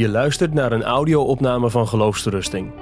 Je 0.00 0.08
luistert 0.08 0.54
naar 0.54 0.72
een 0.72 0.82
audio-opname 0.82 1.70
van 1.70 1.88
Geloofsterusting. 1.88 2.72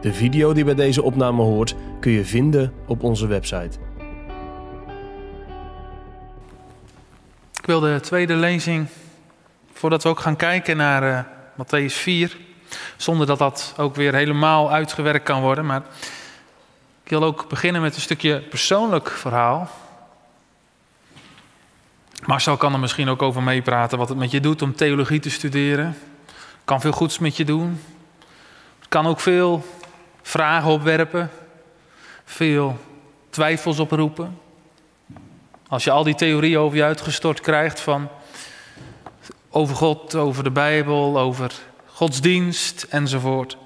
De 0.00 0.12
video 0.12 0.52
die 0.52 0.64
bij 0.64 0.74
deze 0.74 1.02
opname 1.02 1.42
hoort 1.42 1.74
kun 2.00 2.12
je 2.12 2.24
vinden 2.24 2.72
op 2.86 3.02
onze 3.02 3.26
website. 3.26 3.78
Ik 7.58 7.66
wil 7.66 7.80
de 7.80 7.98
tweede 8.02 8.34
lezing, 8.34 8.86
voordat 9.72 10.02
we 10.02 10.08
ook 10.08 10.20
gaan 10.20 10.36
kijken 10.36 10.76
naar 10.76 11.02
uh, 11.02 11.20
Matthäus 11.62 11.94
4, 11.94 12.36
zonder 12.96 13.26
dat 13.26 13.38
dat 13.38 13.74
ook 13.76 13.94
weer 13.94 14.14
helemaal 14.14 14.70
uitgewerkt 14.70 15.24
kan 15.24 15.40
worden, 15.40 15.66
maar 15.66 15.82
ik 17.04 17.10
wil 17.10 17.24
ook 17.24 17.48
beginnen 17.48 17.82
met 17.82 17.94
een 17.94 18.00
stukje 18.00 18.40
persoonlijk 18.40 19.10
verhaal. 19.10 19.70
Marcel 22.26 22.56
kan 22.56 22.72
er 22.72 22.80
misschien 22.80 23.08
ook 23.08 23.22
over 23.22 23.42
meepraten 23.42 23.98
wat 23.98 24.08
het 24.08 24.18
met 24.18 24.30
je 24.30 24.40
doet 24.40 24.62
om 24.62 24.74
theologie 24.74 25.20
te 25.20 25.30
studeren. 25.30 25.96
Kan 26.72 26.80
veel 26.80 26.92
goeds 26.92 27.18
met 27.18 27.36
je 27.36 27.44
doen. 27.44 27.80
Kan 28.88 29.06
ook 29.06 29.20
veel 29.20 29.64
vragen 30.22 30.70
opwerpen. 30.70 31.30
Veel 32.24 32.78
twijfels 33.30 33.78
oproepen. 33.78 34.38
Als 35.68 35.84
je 35.84 35.90
al 35.90 36.04
die 36.04 36.14
theorieën 36.14 36.58
over 36.58 36.76
je 36.76 36.84
uitgestort 36.84 37.40
krijgt 37.40 37.80
van 37.80 38.08
over 39.50 39.76
God, 39.76 40.14
over 40.14 40.44
de 40.44 40.50
Bijbel, 40.50 41.18
over 41.18 41.52
godsdienst 41.86 42.86
enzovoort. 42.90 43.56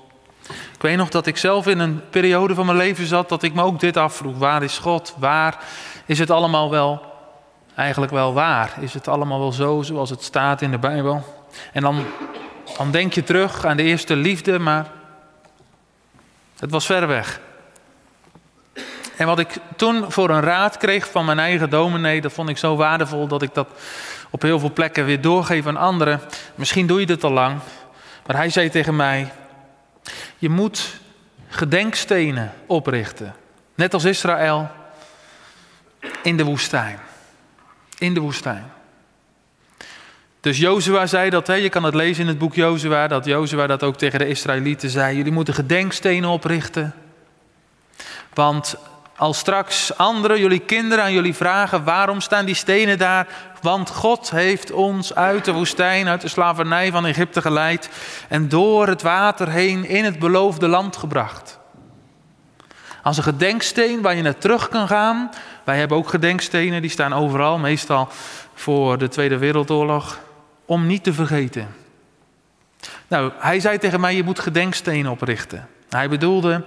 Ik 0.49 0.83
weet 0.83 0.97
nog 0.97 1.09
dat 1.09 1.27
ik 1.27 1.37
zelf 1.37 1.67
in 1.67 1.79
een 1.79 2.09
periode 2.11 2.55
van 2.55 2.67
mijn 2.67 2.79
leven 2.79 3.07
zat 3.07 3.29
dat 3.29 3.43
ik 3.43 3.55
me 3.55 3.63
ook 3.63 3.81
dit 3.81 3.97
afvroeg. 3.97 4.39
Waar 4.39 4.63
is 4.63 4.79
God? 4.79 5.15
Waar 5.19 5.65
is 6.07 6.19
het 6.19 6.31
allemaal 6.31 6.71
wel 6.71 7.03
eigenlijk 7.75 8.13
wel 8.13 8.33
waar? 8.33 8.77
Is 8.81 8.95
het 8.95 9.09
allemaal 9.09 9.39
wel 9.39 9.53
zo 9.53 9.83
zoals 9.83 10.11
het 10.11 10.23
staat 10.23 10.63
in 10.63 10.71
de 10.71 10.79
Bijbel? 10.79 11.25
En 11.73 11.83
dan, 11.83 12.05
dan 12.77 12.91
denk 12.91 13.13
je 13.13 13.23
terug 13.23 13.65
aan 13.65 13.77
de 13.77 13.83
eerste 13.83 14.17
liefde, 14.17 14.59
maar 14.59 14.87
het 16.59 16.71
was 16.71 16.87
ver 16.87 17.07
weg. 17.07 17.41
En 19.17 19.27
wat 19.27 19.39
ik 19.39 19.57
toen 19.77 20.13
voor 20.13 20.31
een 20.31 20.41
raad 20.41 20.77
kreeg 20.77 21.11
van 21.11 21.25
mijn 21.25 21.39
eigen 21.39 21.71
dominee, 21.71 22.21
dat 22.21 22.33
vond 22.33 22.49
ik 22.49 22.59
zo 22.59 22.77
waardevol 22.77 23.27
dat 23.27 23.43
ik 23.43 23.55
dat 23.55 23.69
op 24.31 24.43
heel 24.43 24.59
veel 24.59 24.73
plekken 24.73 25.05
weer 25.05 25.21
doorgeef 25.21 25.67
aan 25.67 25.77
anderen. 25.77 26.21
Misschien 26.55 26.87
doe 26.87 27.01
je 27.01 27.07
dit 27.07 27.25
al 27.25 27.33
lang, 27.33 27.59
maar 28.27 28.37
hij 28.37 28.51
zei 28.51 28.71
tegen 28.71 28.97
mij: 28.97 29.33
Je 30.39 30.49
moet 30.49 31.01
gedenkstenen 31.49 32.53
oprichten, 32.67 33.35
net 33.75 33.95
als 33.95 34.05
Israël 34.05 34.71
in 36.23 36.37
de 36.37 36.45
woestijn 36.45 36.99
in 37.99 38.15
de 38.15 38.21
woestijn. 38.21 38.73
Dus 40.47 40.59
Jozua 40.59 41.07
zei 41.07 41.31
dat, 41.31 41.47
hè, 41.47 41.55
je 41.55 41.69
kan 41.69 41.85
het 41.85 41.95
lezen 41.95 42.23
in 42.23 42.29
het 42.29 42.39
boek 42.39 42.55
Jozua, 42.55 43.07
dat 43.07 43.25
Jozua 43.25 43.67
dat 43.67 43.83
ook 43.83 43.97
tegen 43.97 44.19
de 44.19 44.29
Israëlieten 44.29 44.91
zei. 44.91 45.17
Jullie 45.17 45.33
moeten 45.33 45.55
gedenkstenen 45.55 46.31
oprichten. 46.31 46.95
Want 48.35 48.77
als 49.17 49.39
straks 49.39 49.97
anderen, 49.97 50.41
jullie 50.41 50.59
kinderen 50.59 51.05
aan 51.05 51.13
jullie 51.13 51.35
vragen, 51.35 51.85
waarom 51.85 52.21
staan 52.21 52.45
die 52.45 52.55
stenen 52.55 52.99
daar? 52.99 53.27
Want 53.61 53.91
God 53.91 54.31
heeft 54.31 54.71
ons 54.71 55.15
uit 55.15 55.45
de 55.45 55.53
woestijn, 55.53 56.09
uit 56.09 56.21
de 56.21 56.29
slavernij 56.29 56.91
van 56.91 57.07
Egypte 57.07 57.41
geleid 57.41 57.89
en 58.29 58.49
door 58.49 58.89
het 58.89 59.03
water 59.03 59.49
heen 59.49 59.85
in 59.85 60.05
het 60.05 60.19
beloofde 60.19 60.69
land 60.69 60.97
gebracht. 60.97 61.59
Als 63.03 63.17
een 63.17 63.23
gedenksteen 63.23 64.03
waar 64.03 64.17
je 64.17 64.23
naar 64.23 64.39
terug 64.39 64.69
kan 64.69 64.87
gaan. 64.87 65.31
Wij 65.65 65.79
hebben 65.79 65.97
ook 65.97 66.09
gedenkstenen, 66.09 66.83
die 66.83 66.91
staan 66.91 67.13
overal, 67.13 67.59
meestal 67.59 68.09
voor 68.55 68.99
de 68.99 69.09
Tweede 69.09 69.39
Wereldoorlog, 69.39 70.25
om 70.67 70.87
niet 70.87 71.05
te 71.05 71.13
vergeten. 71.13 71.69
Nou, 73.09 73.33
hij 73.39 73.61
zei 73.61 73.79
tegen 73.79 74.01
mij, 74.01 74.17
je 74.17 74.23
moet 74.23 74.39
gedenkstenen 74.39 75.11
oprichten. 75.11 75.69
Hij 75.89 76.09
bedoelde, 76.09 76.65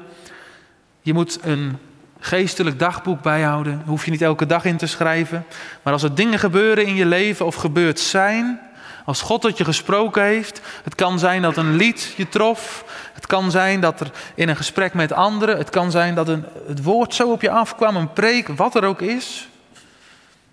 je 1.01 1.13
moet 1.13 1.39
een 1.41 1.77
geestelijk 2.19 2.79
dagboek 2.79 3.21
bijhouden. 3.21 3.81
hoef 3.85 4.05
je 4.05 4.11
niet 4.11 4.21
elke 4.21 4.45
dag 4.45 4.65
in 4.65 4.77
te 4.77 4.87
schrijven. 4.87 5.45
Maar 5.81 5.93
als 5.93 6.03
er 6.03 6.15
dingen 6.15 6.39
gebeuren 6.39 6.85
in 6.85 6.95
je 6.95 7.05
leven 7.05 7.45
of 7.45 7.55
gebeurd 7.55 7.99
zijn, 7.99 8.59
als 9.05 9.21
God 9.21 9.41
tot 9.41 9.57
je 9.57 9.65
gesproken 9.65 10.23
heeft, 10.23 10.61
het 10.83 10.95
kan 10.95 11.19
zijn 11.19 11.41
dat 11.41 11.57
een 11.57 11.75
lied 11.75 12.13
je 12.17 12.29
trof, 12.29 12.85
het 13.13 13.27
kan 13.27 13.51
zijn 13.51 13.81
dat 13.81 13.99
er 13.99 14.11
in 14.35 14.49
een 14.49 14.55
gesprek 14.55 14.93
met 14.93 15.11
anderen, 15.11 15.57
het 15.57 15.69
kan 15.69 15.91
zijn 15.91 16.15
dat 16.15 16.27
een, 16.27 16.45
het 16.67 16.83
woord 16.83 17.13
zo 17.13 17.31
op 17.31 17.41
je 17.41 17.49
afkwam, 17.49 17.95
een 17.95 18.13
preek, 18.13 18.47
wat 18.47 18.75
er 18.75 18.83
ook 18.83 19.01
is. 19.01 19.47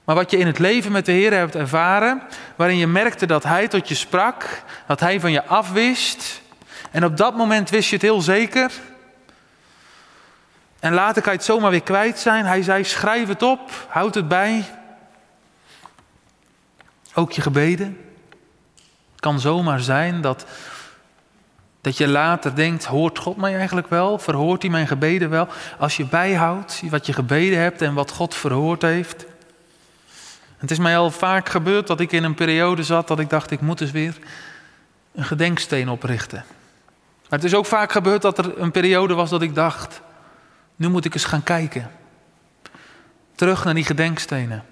Maar 0.07 0.15
wat 0.15 0.31
je 0.31 0.37
in 0.37 0.47
het 0.47 0.59
leven 0.59 0.93
met 0.93 1.07
de 1.07 1.13
Heer 1.13 1.33
hebt 1.33 1.55
ervaren, 1.55 2.23
waarin 2.57 2.77
je 2.77 2.87
merkte 2.87 3.27
dat 3.27 3.43
Hij 3.43 3.69
tot 3.69 3.89
je 3.89 3.95
sprak, 3.95 4.63
dat 4.87 5.01
Hij 5.01 5.21
van 5.21 5.33
je 5.33 5.45
afwist. 5.45 6.43
En 6.91 7.05
op 7.05 7.17
dat 7.17 7.37
moment 7.37 7.71
wist 7.71 7.89
je 7.89 7.95
het 7.95 8.05
heel 8.05 8.21
zeker. 8.21 8.71
En 10.79 10.93
later 10.93 11.23
kan 11.23 11.33
je 11.33 11.39
het 11.39 11.47
zomaar 11.47 11.71
weer 11.71 11.83
kwijt 11.83 12.19
zijn. 12.19 12.45
Hij 12.45 12.63
zei: 12.63 12.85
schrijf 12.85 13.29
het 13.29 13.43
op, 13.43 13.87
houd 13.89 14.15
het 14.15 14.29
bij. 14.29 14.65
Ook 17.15 17.33
je 17.33 17.43
gebeden. 17.43 18.01
Het 19.11 19.21
kan 19.21 19.41
zomaar 19.41 19.81
zijn 19.81 20.21
dat, 20.21 20.47
dat 21.81 21.97
je 21.97 22.09
later 22.09 22.55
denkt, 22.55 22.85
hoort 22.85 23.19
God 23.19 23.37
mij 23.37 23.57
eigenlijk 23.57 23.89
wel? 23.89 24.19
Verhoort 24.19 24.63
hij 24.63 24.71
mijn 24.71 24.87
gebeden 24.87 25.31
wel? 25.31 25.49
Als 25.79 25.97
je 25.97 26.05
bijhoudt 26.05 26.83
wat 26.91 27.07
je 27.07 27.13
gebeden 27.13 27.59
hebt 27.59 27.83
en 27.83 27.95
wat 27.95 28.11
God 28.11 28.35
verhoord 28.35 28.83
heeft. 28.83 29.27
Het 30.67 30.75
is 30.75 30.83
mij 30.83 30.99
al 30.99 31.11
vaak 31.11 31.49
gebeurd 31.49 31.87
dat 31.87 32.01
ik 32.01 32.13
in 32.13 32.25
een 32.25 32.35
periode 32.35 32.83
zat 32.83 33.09
dat 33.09 33.19
ik 33.19 33.31
dacht, 33.31 33.51
ik 33.51 33.61
moet 33.61 33.81
eens 33.81 33.91
weer 33.91 34.19
een 35.15 35.25
gedenksteen 35.25 35.89
oprichten. 35.89 36.45
Maar 37.29 37.39
het 37.39 37.45
is 37.45 37.55
ook 37.55 37.67
vaak 37.67 37.93
gebeurd 37.93 38.23
dat 38.23 38.39
er 38.39 38.61
een 38.61 38.71
periode 38.71 39.15
was 39.15 39.31
dat 39.31 39.43
ik 39.43 39.55
dacht, 39.55 40.01
nu 40.77 40.89
moet 40.89 41.05
ik 41.05 41.15
eens 41.15 41.25
gaan 41.25 41.43
kijken. 41.43 41.91
Terug 43.35 43.65
naar 43.65 43.75
die 43.75 43.85
gedenkstenen. 43.85 44.65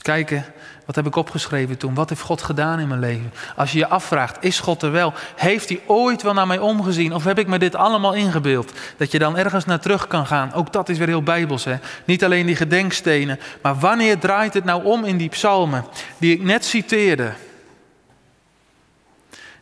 Kijken, 0.00 0.44
wat 0.86 0.94
heb 0.94 1.06
ik 1.06 1.16
opgeschreven 1.16 1.76
toen? 1.78 1.94
Wat 1.94 2.08
heeft 2.08 2.20
God 2.20 2.42
gedaan 2.42 2.80
in 2.80 2.88
mijn 2.88 3.00
leven? 3.00 3.32
Als 3.56 3.72
je 3.72 3.78
je 3.78 3.88
afvraagt, 3.88 4.36
is 4.40 4.60
God 4.60 4.82
er 4.82 4.90
wel? 4.90 5.12
Heeft 5.36 5.68
hij 5.68 5.80
ooit 5.86 6.22
wel 6.22 6.34
naar 6.34 6.46
mij 6.46 6.58
omgezien? 6.58 7.14
Of 7.14 7.24
heb 7.24 7.38
ik 7.38 7.46
me 7.46 7.58
dit 7.58 7.74
allemaal 7.74 8.14
ingebeeld? 8.14 8.72
Dat 8.96 9.12
je 9.12 9.18
dan 9.18 9.36
ergens 9.36 9.64
naar 9.64 9.80
terug 9.80 10.06
kan 10.06 10.26
gaan. 10.26 10.52
Ook 10.52 10.72
dat 10.72 10.88
is 10.88 10.98
weer 10.98 11.06
heel 11.06 11.22
bijbels. 11.22 11.64
Hè? 11.64 11.76
Niet 12.04 12.24
alleen 12.24 12.46
die 12.46 12.56
gedenkstenen. 12.56 13.38
Maar 13.62 13.78
wanneer 13.78 14.18
draait 14.18 14.54
het 14.54 14.64
nou 14.64 14.84
om 14.84 15.04
in 15.04 15.16
die 15.16 15.28
psalmen 15.28 15.84
die 16.18 16.34
ik 16.34 16.42
net 16.42 16.64
citeerde? 16.64 17.32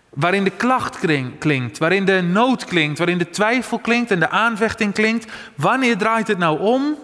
Waarin 0.08 0.44
de 0.44 0.50
klacht 0.50 0.98
klinkt, 1.38 1.78
waarin 1.78 2.04
de 2.04 2.22
nood 2.22 2.64
klinkt, 2.64 2.98
waarin 2.98 3.18
de 3.18 3.30
twijfel 3.30 3.78
klinkt 3.78 4.10
en 4.10 4.20
de 4.20 4.28
aanvechting 4.28 4.94
klinkt. 4.94 5.32
Wanneer 5.54 5.96
draait 5.96 6.28
het 6.28 6.38
nou 6.38 6.60
om? 6.60 6.98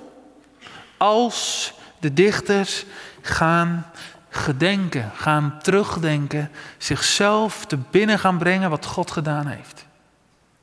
Als 0.96 1.72
de 2.00 2.12
dichters 2.12 2.84
gaan 3.22 3.86
gedenken, 4.28 5.10
gaan 5.16 5.58
terugdenken, 5.62 6.50
zichzelf 6.78 7.66
te 7.66 7.78
binnen 7.90 8.18
gaan 8.18 8.38
brengen 8.38 8.70
wat 8.70 8.86
God 8.86 9.10
gedaan 9.10 9.46
heeft. 9.46 9.86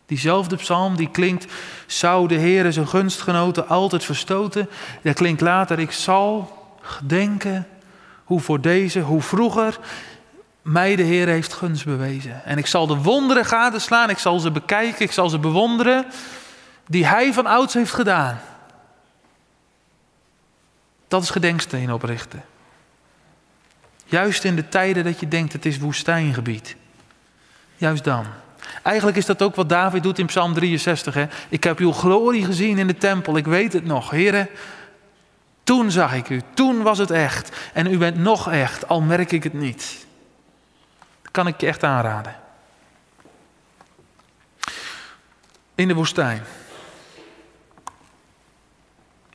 Diezelfde 0.05 0.55
psalm 0.55 0.95
die 0.95 1.09
klinkt, 1.11 1.53
zou 1.85 2.27
de 2.27 2.35
Heer 2.35 2.71
zijn 2.71 2.87
gunstgenoten 2.87 3.67
altijd 3.67 4.03
verstoten. 4.03 4.69
Dat 5.03 5.15
klinkt 5.15 5.41
later, 5.41 5.79
ik 5.79 5.91
zal 5.91 6.57
gedenken 6.81 7.67
hoe 8.23 8.39
voor 8.39 8.61
deze, 8.61 8.99
hoe 8.99 9.21
vroeger 9.21 9.79
mij 10.61 10.95
de 10.95 11.03
Heer 11.03 11.27
heeft 11.27 11.53
gunst 11.53 11.85
bewezen. 11.85 12.45
En 12.45 12.57
ik 12.57 12.67
zal 12.67 12.87
de 12.87 12.95
wonderen 12.95 13.45
gadeslaan, 13.45 14.09
ik 14.09 14.17
zal 14.17 14.39
ze 14.39 14.51
bekijken, 14.51 15.05
ik 15.05 15.11
zal 15.11 15.29
ze 15.29 15.39
bewonderen, 15.39 16.05
die 16.87 17.05
Hij 17.05 17.33
van 17.33 17.45
ouds 17.45 17.73
heeft 17.73 17.93
gedaan. 17.93 18.39
Dat 21.07 21.23
is 21.23 21.29
gedenksteen 21.29 21.93
oprichten. 21.93 22.43
Juist 24.05 24.43
in 24.43 24.55
de 24.55 24.69
tijden 24.69 25.03
dat 25.03 25.19
je 25.19 25.27
denkt 25.27 25.53
het 25.53 25.65
is 25.65 25.77
woestijngebied. 25.77 26.75
Juist 27.75 28.03
dan. 28.03 28.25
Eigenlijk 28.83 29.17
is 29.17 29.25
dat 29.25 29.41
ook 29.41 29.55
wat 29.55 29.69
David 29.69 30.03
doet 30.03 30.19
in 30.19 30.25
Psalm 30.25 30.53
63. 30.53 31.13
Hè? 31.13 31.25
Ik 31.49 31.63
heb 31.63 31.79
uw 31.79 31.91
glorie 31.91 32.45
gezien 32.45 32.77
in 32.77 32.87
de 32.87 32.97
tempel, 32.97 33.37
ik 33.37 33.45
weet 33.45 33.73
het 33.73 33.85
nog. 33.85 34.09
Heren, 34.09 34.49
toen 35.63 35.91
zag 35.91 36.13
ik 36.13 36.29
u, 36.29 36.41
toen 36.53 36.81
was 36.81 36.97
het 36.97 37.11
echt. 37.11 37.57
En 37.73 37.91
u 37.91 37.97
bent 37.97 38.17
nog 38.17 38.51
echt, 38.51 38.87
al 38.87 39.01
merk 39.01 39.31
ik 39.31 39.43
het 39.43 39.53
niet. 39.53 40.05
Dat 41.21 41.31
kan 41.31 41.47
ik 41.47 41.61
je 41.61 41.67
echt 41.67 41.83
aanraden. 41.83 42.35
In 45.75 45.87
de 45.87 45.93
woestijn. 45.93 46.43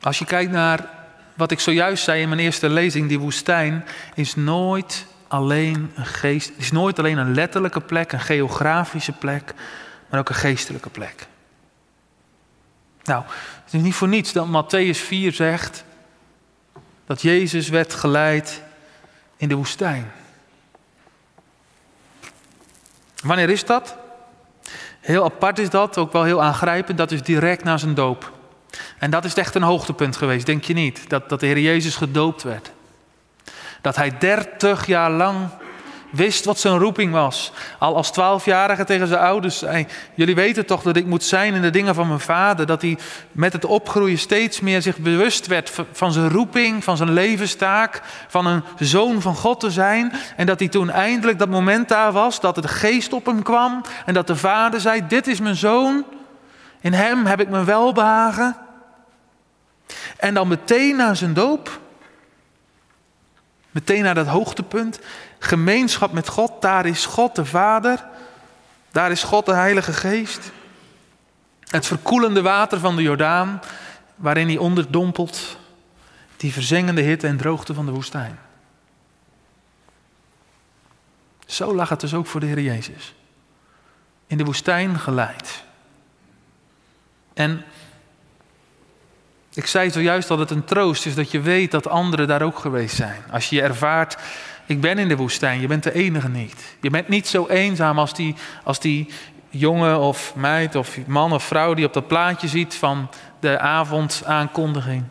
Als 0.00 0.19
je 0.19 0.24
kijkt 0.24 0.50
naar 0.50 0.88
wat 1.34 1.50
ik 1.50 1.61
zojuist 1.61 2.05
zei 2.05 2.23
in 2.23 2.29
mijn 2.29 2.40
eerste 2.40 2.69
lezing, 2.69 3.08
die 3.08 3.19
woestijn 3.19 3.84
is 4.14 4.34
nooit 4.34 5.06
alleen 5.29 5.90
een 5.94 6.06
geest, 6.06 6.52
is 6.56 6.73
nooit 6.73 6.99
alleen 6.99 7.19
een 7.19 7.34
letterlijke 7.34 7.81
plek, 7.81 8.12
een 8.12 8.20
geografische 8.20 9.12
plek, 9.12 9.55
maar 10.08 10.20
ook 10.20 10.29
een 10.29 10.34
geestelijke 10.34 10.90
plek. 10.90 11.26
Nou, 13.05 13.25
het 13.64 13.75
is 13.75 13.81
niet 13.81 13.94
voor 13.94 14.08
niets 14.08 14.32
dat 14.32 14.46
Matthäus 14.46 14.99
4 14.99 15.32
zegt 15.32 15.84
dat 17.06 17.23
Jezus 17.23 17.69
werd 17.69 17.94
geleid 17.94 18.62
in 19.37 19.49
de 19.49 19.55
woestijn. 19.55 20.12
Wanneer 23.23 23.50
is 23.50 23.64
dat? 23.64 23.96
Heel 25.00 25.25
apart 25.25 25.58
is 25.58 25.70
dat, 25.70 25.99
ook 25.99 26.12
wel 26.12 26.25
heel 26.25 26.43
aangrijpend. 26.43 26.99
Dat 26.99 27.11
is 27.11 27.23
direct 27.23 27.64
na 27.64 27.76
zijn 27.76 27.94
doop. 27.94 28.31
En 28.98 29.10
dat 29.10 29.24
is 29.24 29.34
echt 29.34 29.54
een 29.54 29.62
hoogtepunt 29.62 30.16
geweest, 30.16 30.46
denk 30.46 30.64
je 30.64 30.74
niet? 30.74 31.08
Dat, 31.08 31.28
dat 31.28 31.40
de 31.40 31.46
Heer 31.46 31.58
Jezus 31.58 31.96
gedoopt 31.96 32.42
werd. 32.42 32.70
Dat 33.80 33.96
hij 33.96 34.19
dertig 34.19 34.86
jaar 34.86 35.10
lang 35.10 35.48
wist 36.12 36.44
wat 36.44 36.58
zijn 36.58 36.78
roeping 36.78 37.12
was. 37.12 37.52
Al 37.78 37.96
als 37.96 38.10
twaalfjarige 38.10 38.84
tegen 38.84 39.06
zijn 39.06 39.20
ouders 39.20 39.58
zei: 39.58 39.86
Jullie 40.14 40.34
weten 40.34 40.66
toch 40.66 40.82
dat 40.82 40.96
ik 40.96 41.06
moet 41.06 41.24
zijn 41.24 41.54
in 41.54 41.62
de 41.62 41.70
dingen 41.70 41.94
van 41.94 42.06
mijn 42.06 42.20
vader. 42.20 42.66
Dat 42.66 42.82
hij 42.82 42.98
met 43.32 43.52
het 43.52 43.64
opgroeien 43.64 44.19
steeds 44.19 44.60
meer 44.60 44.82
zich 44.82 44.96
bewust 44.96 45.46
werd 45.46 45.72
van 45.92 46.12
zijn 46.12 46.28
roeping, 46.28 46.84
van 46.84 46.96
zijn 46.96 47.12
levenstaak, 47.12 48.02
van 48.28 48.46
een 48.46 48.62
zoon 48.78 49.20
van 49.20 49.34
God 49.34 49.60
te 49.60 49.70
zijn. 49.70 50.12
En 50.36 50.46
dat 50.46 50.58
hij 50.58 50.69
toen 50.69 50.90
eindelijk 50.90 51.38
dat 51.38 51.48
moment 51.48 51.88
daar 51.88 52.12
was, 52.12 52.40
dat 52.40 52.54
de 52.54 52.69
geest 52.69 53.12
op 53.12 53.26
hem 53.26 53.42
kwam. 53.42 53.80
En 54.06 54.14
dat 54.14 54.26
de 54.26 54.36
vader 54.36 54.80
zei: 54.80 55.06
Dit 55.08 55.26
is 55.26 55.40
mijn 55.40 55.56
zoon. 55.56 56.04
In 56.82 56.93
hem 56.93 57.26
heb 57.26 57.40
ik 57.40 57.49
mijn 57.49 57.64
welbehagen. 57.64 58.56
En 60.17 60.34
dan 60.34 60.49
meteen 60.49 60.96
na 60.96 61.14
zijn 61.14 61.34
doop, 61.34 61.81
meteen 63.70 64.02
naar 64.02 64.14
dat 64.14 64.26
hoogtepunt, 64.26 65.00
gemeenschap 65.38 66.12
met 66.12 66.29
God, 66.29 66.62
daar 66.62 66.87
is 66.87 67.06
God 67.06 67.34
de 67.34 67.44
Vader, 67.44 68.05
daar 68.90 69.11
is 69.11 69.23
God 69.23 69.46
de 69.46 69.55
Heilige 69.55 69.93
Geest. 69.93 70.50
Het 71.69 71.87
verkoelende 71.87 72.43
water 72.43 72.79
van 72.79 72.96
de 72.96 73.02
Jordaan, 73.02 73.61
waarin 74.14 74.46
hij 74.46 74.56
onderdompelt, 74.56 75.58
die 76.37 76.52
verzengende 76.52 77.02
hitte 77.02 77.26
en 77.26 77.37
droogte 77.37 77.75
van 77.75 77.87
de 77.87 77.93
woestijn. 77.93 78.38
Zo 81.46 81.75
lag 81.75 81.88
het 81.88 82.00
dus 82.00 82.14
ook 82.14 82.26
voor 82.26 82.40
de 82.40 82.46
Heer 82.46 82.61
Jezus. 82.61 83.14
In 84.26 84.37
de 84.37 84.44
woestijn 84.44 84.99
geleid. 84.99 85.64
En 87.34 87.64
ik 89.55 89.67
zei 89.67 89.90
zojuist 89.90 90.29
dat 90.29 90.38
het 90.38 90.50
een 90.50 90.64
troost 90.64 91.06
is 91.06 91.14
dat 91.14 91.31
je 91.31 91.40
weet 91.40 91.70
dat 91.70 91.88
anderen 91.88 92.26
daar 92.26 92.43
ook 92.43 92.58
geweest 92.58 92.96
zijn. 92.96 93.23
Als 93.31 93.49
je 93.49 93.56
je 93.56 93.62
ervaart, 93.62 94.17
ik 94.67 94.81
ben 94.81 94.99
in 94.99 95.08
de 95.08 95.17
woestijn, 95.17 95.61
je 95.61 95.67
bent 95.67 95.82
de 95.82 95.93
enige 95.93 96.29
niet. 96.29 96.76
Je 96.81 96.90
bent 96.90 97.08
niet 97.08 97.29
zo 97.29 97.46
eenzaam 97.46 97.99
als 97.99 98.14
die, 98.14 98.34
als 98.64 98.81
die 98.81 99.08
jongen 99.50 99.99
of 99.99 100.34
meid 100.34 100.75
of 100.75 101.06
man 101.06 101.32
of 101.32 101.44
vrouw 101.44 101.75
die 101.75 101.87
op 101.87 101.93
dat 101.93 102.06
plaatje 102.06 102.49
ziet 102.49 102.75
van 102.75 103.11
de 103.40 103.58
avondaankondiging. 103.58 105.05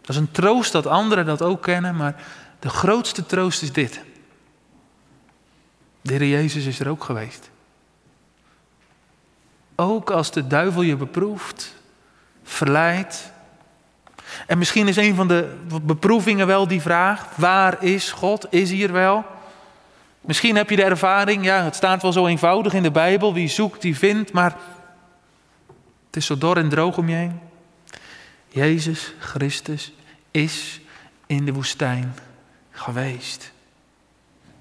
Dat 0.00 0.10
is 0.10 0.16
een 0.16 0.30
troost 0.30 0.72
dat 0.72 0.86
anderen 0.86 1.26
dat 1.26 1.42
ook 1.42 1.62
kennen, 1.62 1.96
maar 1.96 2.22
de 2.58 2.68
grootste 2.68 3.26
troost 3.26 3.62
is 3.62 3.72
dit. 3.72 4.00
De 6.00 6.12
Heer 6.12 6.28
Jezus 6.28 6.66
is 6.66 6.80
er 6.80 6.88
ook 6.88 7.04
geweest. 7.04 7.50
Ook 9.76 10.10
als 10.10 10.30
de 10.30 10.46
duivel 10.46 10.82
je 10.82 10.96
beproeft, 10.96 11.74
verleidt. 12.42 13.32
En 14.46 14.58
misschien 14.58 14.88
is 14.88 14.96
een 14.96 15.14
van 15.14 15.28
de 15.28 15.56
beproevingen 15.82 16.46
wel 16.46 16.68
die 16.68 16.80
vraag: 16.80 17.26
waar 17.36 17.82
is 17.82 18.12
God? 18.12 18.46
Is 18.50 18.70
hij 18.70 18.82
er 18.82 18.92
wel? 18.92 19.24
Misschien 20.20 20.56
heb 20.56 20.70
je 20.70 20.76
de 20.76 20.84
ervaring, 20.84 21.44
ja, 21.44 21.62
het 21.62 21.74
staat 21.74 22.02
wel 22.02 22.12
zo 22.12 22.26
eenvoudig 22.26 22.72
in 22.72 22.82
de 22.82 22.90
Bijbel: 22.90 23.34
wie 23.34 23.48
zoekt, 23.48 23.82
die 23.82 23.98
vindt, 23.98 24.32
maar 24.32 24.56
het 26.06 26.16
is 26.16 26.26
zo 26.26 26.38
dor 26.38 26.56
en 26.56 26.68
droog 26.68 26.96
om 26.96 27.08
je 27.08 27.14
heen. 27.14 27.40
Jezus 28.48 29.14
Christus 29.18 29.92
is 30.30 30.80
in 31.26 31.44
de 31.44 31.52
woestijn 31.52 32.14
geweest. 32.70 33.52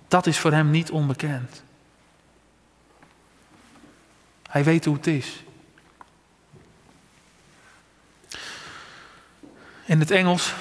Dat 0.08 0.28
is 0.28 0.40
voor 0.40 0.52
hem 0.52 0.72
niet 0.72 0.92
onbekend. 0.92 1.64
Hij 4.54 4.64
weet 4.64 4.86
hoe 4.86 4.96
het 4.96 5.08
is. 5.08 5.44
In 9.86 10.00
het 10.00 10.12
Engels 10.12 10.54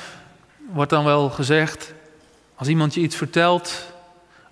wordt 0.70 0.90
dan 0.90 1.04
wel 1.04 1.30
gezegd, 1.30 1.92
als 2.54 2.68
iemand 2.68 2.94
je 2.94 3.00
iets 3.00 3.16
vertelt 3.16 3.92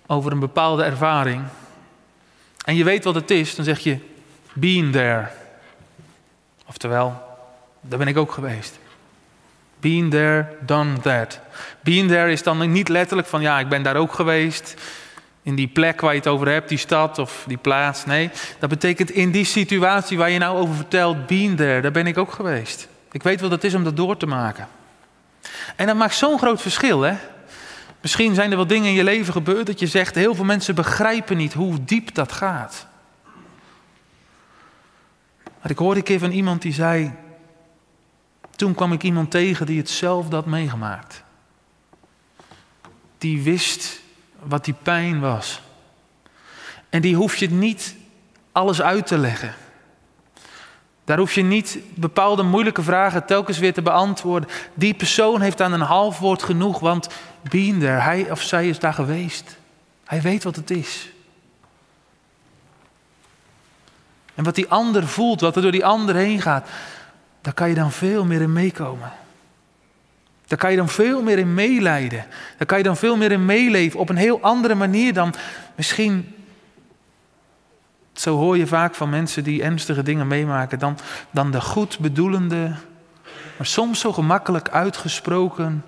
over 0.05 0.31
een 0.31 0.39
bepaalde 0.39 0.83
ervaring 0.83 1.43
en 2.65 2.75
je 2.75 2.83
weet 2.83 3.03
wat 3.03 3.15
het 3.15 3.31
is, 3.31 3.55
dan 3.55 3.65
zeg 3.65 3.79
je 3.79 3.99
been 4.53 4.91
there. 4.91 5.27
Oftewel, 6.67 7.21
daar 7.81 7.99
ben 7.99 8.07
ik 8.07 8.17
ook 8.17 8.31
geweest. 8.31 8.79
Been 9.79 10.09
there, 10.09 10.57
done 10.65 10.99
that. 10.99 11.39
Been 11.83 12.07
there 12.07 12.31
is 12.31 12.43
dan 12.43 12.71
niet 12.71 12.89
letterlijk 12.89 13.27
van 13.27 13.41
ja, 13.41 13.59
ik 13.59 13.69
ben 13.69 13.83
daar 13.83 13.95
ook 13.95 14.13
geweest. 14.13 14.75
In 15.43 15.55
die 15.55 15.67
plek 15.67 16.01
waar 16.01 16.11
je 16.11 16.17
het 16.17 16.27
over 16.27 16.47
hebt, 16.47 16.69
die 16.69 16.77
stad 16.77 17.19
of 17.19 17.43
die 17.47 17.57
plaats. 17.57 18.05
Nee, 18.05 18.29
dat 18.59 18.69
betekent 18.69 19.11
in 19.11 19.31
die 19.31 19.45
situatie 19.45 20.17
waar 20.17 20.29
je 20.29 20.39
nou 20.39 20.57
over 20.57 20.75
vertelt, 20.75 21.27
been 21.27 21.55
there, 21.55 21.81
daar 21.81 21.91
ben 21.91 22.07
ik 22.07 22.17
ook 22.17 22.31
geweest. 22.31 22.87
Ik 23.11 23.23
weet 23.23 23.41
wat 23.41 23.51
het 23.51 23.63
is 23.63 23.73
om 23.73 23.83
dat 23.83 23.97
door 23.97 24.17
te 24.17 24.25
maken. 24.25 24.67
En 25.75 25.87
dat 25.87 25.95
maakt 25.95 26.15
zo'n 26.15 26.37
groot 26.37 26.61
verschil, 26.61 27.01
hè? 27.01 27.15
Misschien 28.01 28.35
zijn 28.35 28.51
er 28.51 28.57
wel 28.57 28.67
dingen 28.67 28.87
in 28.87 28.93
je 28.93 29.03
leven 29.03 29.33
gebeurd 29.33 29.65
dat 29.65 29.79
je 29.79 29.87
zegt, 29.87 30.15
heel 30.15 30.35
veel 30.35 30.45
mensen 30.45 30.75
begrijpen 30.75 31.37
niet 31.37 31.53
hoe 31.53 31.83
diep 31.83 32.13
dat 32.13 32.31
gaat. 32.31 32.87
Maar 35.61 35.71
ik 35.71 35.77
hoorde 35.77 35.99
een 35.99 36.05
keer 36.05 36.19
van 36.19 36.31
iemand 36.31 36.61
die 36.61 36.73
zei, 36.73 37.11
toen 38.55 38.75
kwam 38.75 38.93
ik 38.93 39.03
iemand 39.03 39.31
tegen 39.31 39.65
die 39.65 39.77
hetzelfde 39.77 40.35
had 40.35 40.45
meegemaakt. 40.45 41.23
Die 43.17 43.41
wist 43.41 44.00
wat 44.43 44.65
die 44.65 44.75
pijn 44.83 45.19
was. 45.19 45.61
En 46.89 47.01
die 47.01 47.15
hoef 47.15 47.35
je 47.35 47.49
niet 47.49 47.95
alles 48.51 48.81
uit 48.81 49.07
te 49.07 49.17
leggen. 49.17 49.53
Daar 51.03 51.17
hoef 51.17 51.33
je 51.33 51.43
niet 51.43 51.77
bepaalde 51.95 52.43
moeilijke 52.43 52.81
vragen 52.81 53.25
telkens 53.25 53.57
weer 53.57 53.73
te 53.73 53.81
beantwoorden. 53.81 54.49
Die 54.73 54.93
persoon 54.93 55.41
heeft 55.41 55.61
aan 55.61 55.73
een 55.73 55.81
half 55.81 56.19
woord 56.19 56.43
genoeg, 56.43 56.79
want 56.79 57.07
being 57.49 57.79
there, 57.79 57.99
hij 57.99 58.31
of 58.31 58.41
zij 58.41 58.69
is 58.69 58.79
daar 58.79 58.93
geweest. 58.93 59.57
Hij 60.05 60.21
weet 60.21 60.43
wat 60.43 60.55
het 60.55 60.71
is. 60.71 61.09
En 64.35 64.43
wat 64.43 64.55
die 64.55 64.69
ander 64.69 65.07
voelt, 65.07 65.41
wat 65.41 65.55
er 65.55 65.61
door 65.61 65.71
die 65.71 65.85
ander 65.85 66.15
heen 66.15 66.41
gaat, 66.41 66.67
daar 67.41 67.53
kan 67.53 67.69
je 67.69 67.75
dan 67.75 67.91
veel 67.91 68.25
meer 68.25 68.41
in 68.41 68.53
meekomen. 68.53 69.11
Daar 70.51 70.59
kan 70.59 70.71
je 70.71 70.77
dan 70.77 70.89
veel 70.89 71.21
meer 71.21 71.37
in 71.37 71.53
meeleiden. 71.53 72.25
Daar 72.57 72.67
kan 72.67 72.77
je 72.77 72.83
dan 72.83 72.97
veel 72.97 73.17
meer 73.17 73.31
in 73.31 73.45
meeleven 73.45 73.99
op 73.99 74.09
een 74.09 74.15
heel 74.15 74.41
andere 74.41 74.75
manier 74.75 75.13
dan 75.13 75.33
misschien 75.75 76.35
zo 78.13 78.37
hoor 78.37 78.57
je 78.57 78.67
vaak 78.67 78.95
van 78.95 79.09
mensen 79.09 79.43
die 79.43 79.63
ernstige 79.63 80.03
dingen 80.03 80.27
meemaken, 80.27 80.79
dan, 80.79 80.97
dan 81.29 81.51
de 81.51 81.61
goed 81.61 81.99
bedoelende, 81.99 82.75
maar 83.57 83.65
soms 83.67 83.99
zo 83.99 84.13
gemakkelijk 84.13 84.69
uitgesproken 84.69 85.83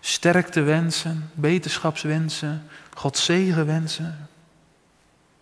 sterkte 0.00 0.60
wensen, 0.60 1.30
beterschapswensen, 1.34 2.62
Gods 2.94 3.26
wensen. 3.26 4.28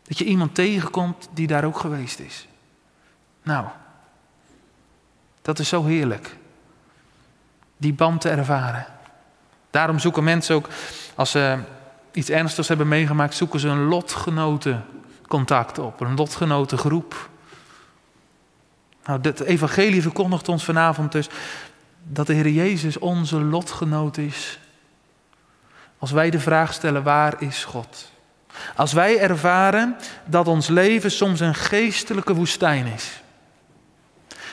Dat 0.02 0.18
je 0.18 0.24
iemand 0.24 0.54
tegenkomt 0.54 1.28
die 1.32 1.46
daar 1.46 1.64
ook 1.64 1.78
geweest 1.78 2.18
is. 2.18 2.46
Nou, 3.42 3.66
dat 5.42 5.58
is 5.58 5.68
zo 5.68 5.84
heerlijk. 5.84 6.37
Die 7.78 7.92
band 7.92 8.20
te 8.20 8.28
ervaren. 8.28 8.86
Daarom 9.70 9.98
zoeken 9.98 10.24
mensen 10.24 10.54
ook, 10.54 10.68
als 11.14 11.30
ze 11.30 11.58
iets 12.12 12.28
ernstigs 12.28 12.68
hebben 12.68 12.88
meegemaakt, 12.88 13.34
zoeken 13.34 13.60
ze 13.60 13.68
een 13.68 13.84
lotgenoten 13.84 14.84
contact 15.28 15.78
op, 15.78 16.00
een 16.00 16.14
lotgenotengroep. 16.14 17.28
Nou, 19.04 19.20
het 19.22 19.40
evangelie 19.40 20.02
verkondigt 20.02 20.48
ons 20.48 20.64
vanavond 20.64 21.12
dus 21.12 21.28
dat 22.02 22.26
de 22.26 22.34
Heer 22.34 22.48
Jezus 22.48 22.98
onze 22.98 23.40
lotgenoot 23.40 24.16
is. 24.16 24.58
Als 25.98 26.10
wij 26.10 26.30
de 26.30 26.40
vraag 26.40 26.72
stellen, 26.72 27.02
waar 27.02 27.42
is 27.42 27.64
God? 27.64 28.10
Als 28.76 28.92
wij 28.92 29.18
ervaren 29.18 29.96
dat 30.24 30.48
ons 30.48 30.68
leven 30.68 31.10
soms 31.10 31.40
een 31.40 31.54
geestelijke 31.54 32.34
woestijn 32.34 32.86
is. 32.86 33.22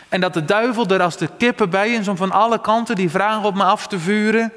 En 0.09 0.21
dat 0.21 0.33
de 0.33 0.45
duivel 0.45 0.88
er 0.88 1.01
als 1.01 1.17
de 1.17 1.29
kippen 1.38 1.69
bij 1.69 1.89
is 1.93 2.07
om 2.07 2.17
van 2.17 2.31
alle 2.31 2.62
kanten 2.62 2.95
die 2.95 3.09
vragen 3.09 3.43
op 3.43 3.55
me 3.55 3.63
af 3.63 3.88
te 3.88 4.00
vuren. 4.00 4.53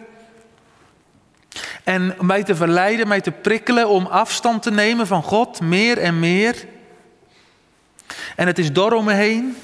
En 1.85 2.15
mij 2.21 2.45
te 2.45 2.55
verleiden, 2.55 3.09
mij 3.09 3.21
te 3.21 3.31
prikkelen 3.31 3.89
om 3.89 4.07
afstand 4.07 4.63
te 4.63 4.71
nemen 4.71 5.07
van 5.07 5.23
God, 5.23 5.61
meer 5.61 5.99
en 5.99 6.19
meer. 6.19 6.67
En 8.37 8.47
het 8.47 8.59
is 8.59 8.73
door 8.73 8.93
om 8.93 9.05
me 9.05 9.13
heen. 9.13 9.57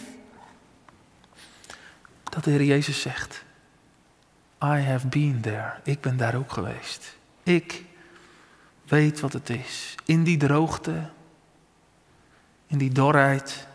Dat 2.24 2.44
de 2.44 2.50
Heer 2.50 2.64
Jezus 2.64 3.00
zegt, 3.00 3.44
I 4.62 4.80
have 4.80 5.06
been 5.06 5.40
there. 5.40 5.72
Ik 5.82 6.00
ben 6.00 6.16
daar 6.16 6.34
ook 6.34 6.52
geweest. 6.52 7.16
Ik 7.42 7.84
weet 8.86 9.20
wat 9.20 9.32
het 9.32 9.50
is. 9.50 9.94
In 10.04 10.24
die 10.24 10.36
droogte, 10.36 11.10
in 12.66 12.78
die 12.78 12.92
dorheid. 12.92 13.66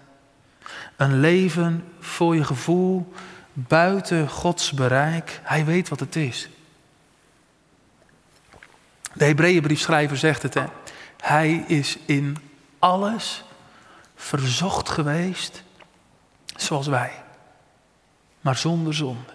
Een 1.00 1.20
leven 1.20 1.94
voor 2.00 2.36
je 2.36 2.44
gevoel 2.44 3.14
buiten 3.54 4.30
Gods 4.30 4.72
bereik. 4.72 5.40
Hij 5.44 5.66
weet 5.66 5.90
wat 5.90 6.00
het 6.00 6.16
is. 6.16 6.50
De 9.14 9.26
Hebreeënbriefschrijver 9.26 10.18
zegt 10.18 10.42
het, 10.42 10.54
hè? 10.54 10.66
Hij 11.22 11.64
is 11.68 11.98
in 12.06 12.38
alles 12.80 13.44
verzocht 14.16 14.90
geweest 14.90 15.64
zoals 16.56 16.88
wij, 16.88 17.12
maar 18.42 18.58
zonder 18.58 18.94
zonde. 18.94 19.34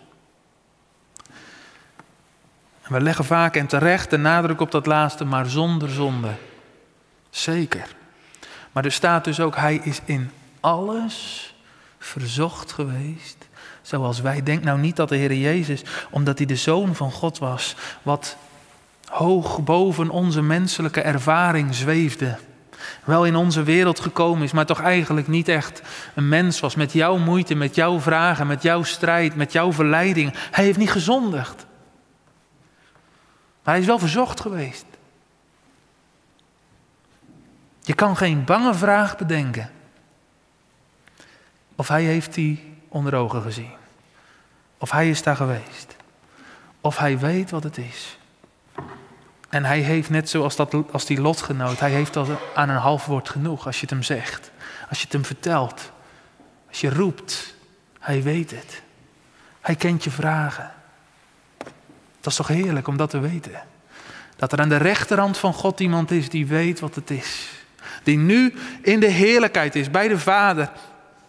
En 2.82 2.92
we 2.92 3.00
leggen 3.00 3.24
vaak 3.24 3.56
en 3.56 3.66
terecht 3.66 4.10
de 4.10 4.16
nadruk 4.16 4.60
op 4.60 4.70
dat 4.70 4.86
laatste, 4.86 5.24
maar 5.24 5.46
zonder 5.46 5.90
zonde. 5.90 6.34
Zeker. 7.30 7.94
Maar 8.72 8.84
er 8.84 8.92
staat 8.92 9.24
dus 9.24 9.40
ook, 9.40 9.56
hij 9.56 9.76
is 9.76 10.00
in 10.04 10.30
alles 10.60 11.48
verzocht 12.04 12.72
geweest 12.72 13.36
zoals 13.82 14.20
wij. 14.20 14.42
Denk 14.42 14.64
nou 14.64 14.78
niet 14.78 14.96
dat 14.96 15.08
de 15.08 15.16
Heer 15.16 15.34
Jezus, 15.34 15.82
omdat 16.10 16.38
hij 16.38 16.46
de 16.46 16.56
Zoon 16.56 16.94
van 16.94 17.12
God 17.12 17.38
was, 17.38 17.76
wat 18.02 18.36
hoog 19.08 19.62
boven 19.62 20.10
onze 20.10 20.42
menselijke 20.42 21.00
ervaring 21.00 21.74
zweefde. 21.74 22.38
Wel 23.04 23.26
in 23.26 23.36
onze 23.36 23.62
wereld 23.62 24.00
gekomen 24.00 24.44
is, 24.44 24.52
maar 24.52 24.66
toch 24.66 24.80
eigenlijk 24.80 25.28
niet 25.28 25.48
echt 25.48 25.82
een 26.14 26.28
mens 26.28 26.60
was. 26.60 26.74
Met 26.74 26.92
jouw 26.92 27.16
moeite, 27.16 27.54
met 27.54 27.74
jouw 27.74 28.00
vragen, 28.00 28.46
met 28.46 28.62
jouw 28.62 28.82
strijd, 28.82 29.34
met 29.34 29.52
jouw 29.52 29.72
verleiding. 29.72 30.32
Hij 30.50 30.64
heeft 30.64 30.78
niet 30.78 30.90
gezondigd. 30.90 31.66
Maar 33.62 33.74
hij 33.74 33.82
is 33.82 33.86
wel 33.86 33.98
verzocht 33.98 34.40
geweest. 34.40 34.84
Je 37.80 37.94
kan 37.94 38.16
geen 38.16 38.44
bange 38.44 38.74
vraag 38.74 39.16
bedenken. 39.16 39.70
Of 41.76 41.88
hij 41.88 42.02
heeft 42.02 42.34
die 42.34 42.76
onder 42.88 43.14
ogen 43.14 43.42
gezien. 43.42 43.72
Of 44.78 44.90
hij 44.90 45.10
is 45.10 45.22
daar 45.22 45.36
geweest. 45.36 45.96
Of 46.80 46.98
hij 46.98 47.18
weet 47.18 47.50
wat 47.50 47.62
het 47.62 47.78
is. 47.78 48.18
En 49.48 49.64
hij 49.64 49.80
heeft 49.80 50.10
net 50.10 50.28
zoals 50.28 50.56
dat, 50.56 50.74
als 50.92 51.06
die 51.06 51.20
lotgenoot, 51.20 51.80
hij 51.80 51.90
heeft 51.90 52.16
al 52.16 52.26
aan 52.54 52.68
een 52.68 52.76
half 52.76 53.06
woord 53.06 53.28
genoeg 53.28 53.66
als 53.66 53.74
je 53.74 53.80
het 53.80 53.90
hem 53.90 54.02
zegt. 54.02 54.50
Als 54.88 54.98
je 54.98 55.04
het 55.04 55.12
hem 55.12 55.24
vertelt. 55.24 55.92
Als 56.68 56.80
je 56.80 56.90
roept. 56.90 57.54
Hij 58.00 58.22
weet 58.22 58.50
het. 58.50 58.82
Hij 59.60 59.74
kent 59.74 60.04
je 60.04 60.10
vragen. 60.10 60.72
Dat 62.20 62.32
is 62.32 62.36
toch 62.36 62.48
heerlijk 62.48 62.88
om 62.88 62.96
dat 62.96 63.10
te 63.10 63.18
weten. 63.18 63.62
Dat 64.36 64.52
er 64.52 64.60
aan 64.60 64.68
de 64.68 64.76
rechterhand 64.76 65.38
van 65.38 65.52
God 65.52 65.80
iemand 65.80 66.10
is 66.10 66.28
die 66.28 66.46
weet 66.46 66.80
wat 66.80 66.94
het 66.94 67.10
is. 67.10 67.50
Die 68.02 68.18
nu 68.18 68.54
in 68.82 69.00
de 69.00 69.10
heerlijkheid 69.10 69.74
is, 69.74 69.90
bij 69.90 70.08
de 70.08 70.18
Vader, 70.18 70.70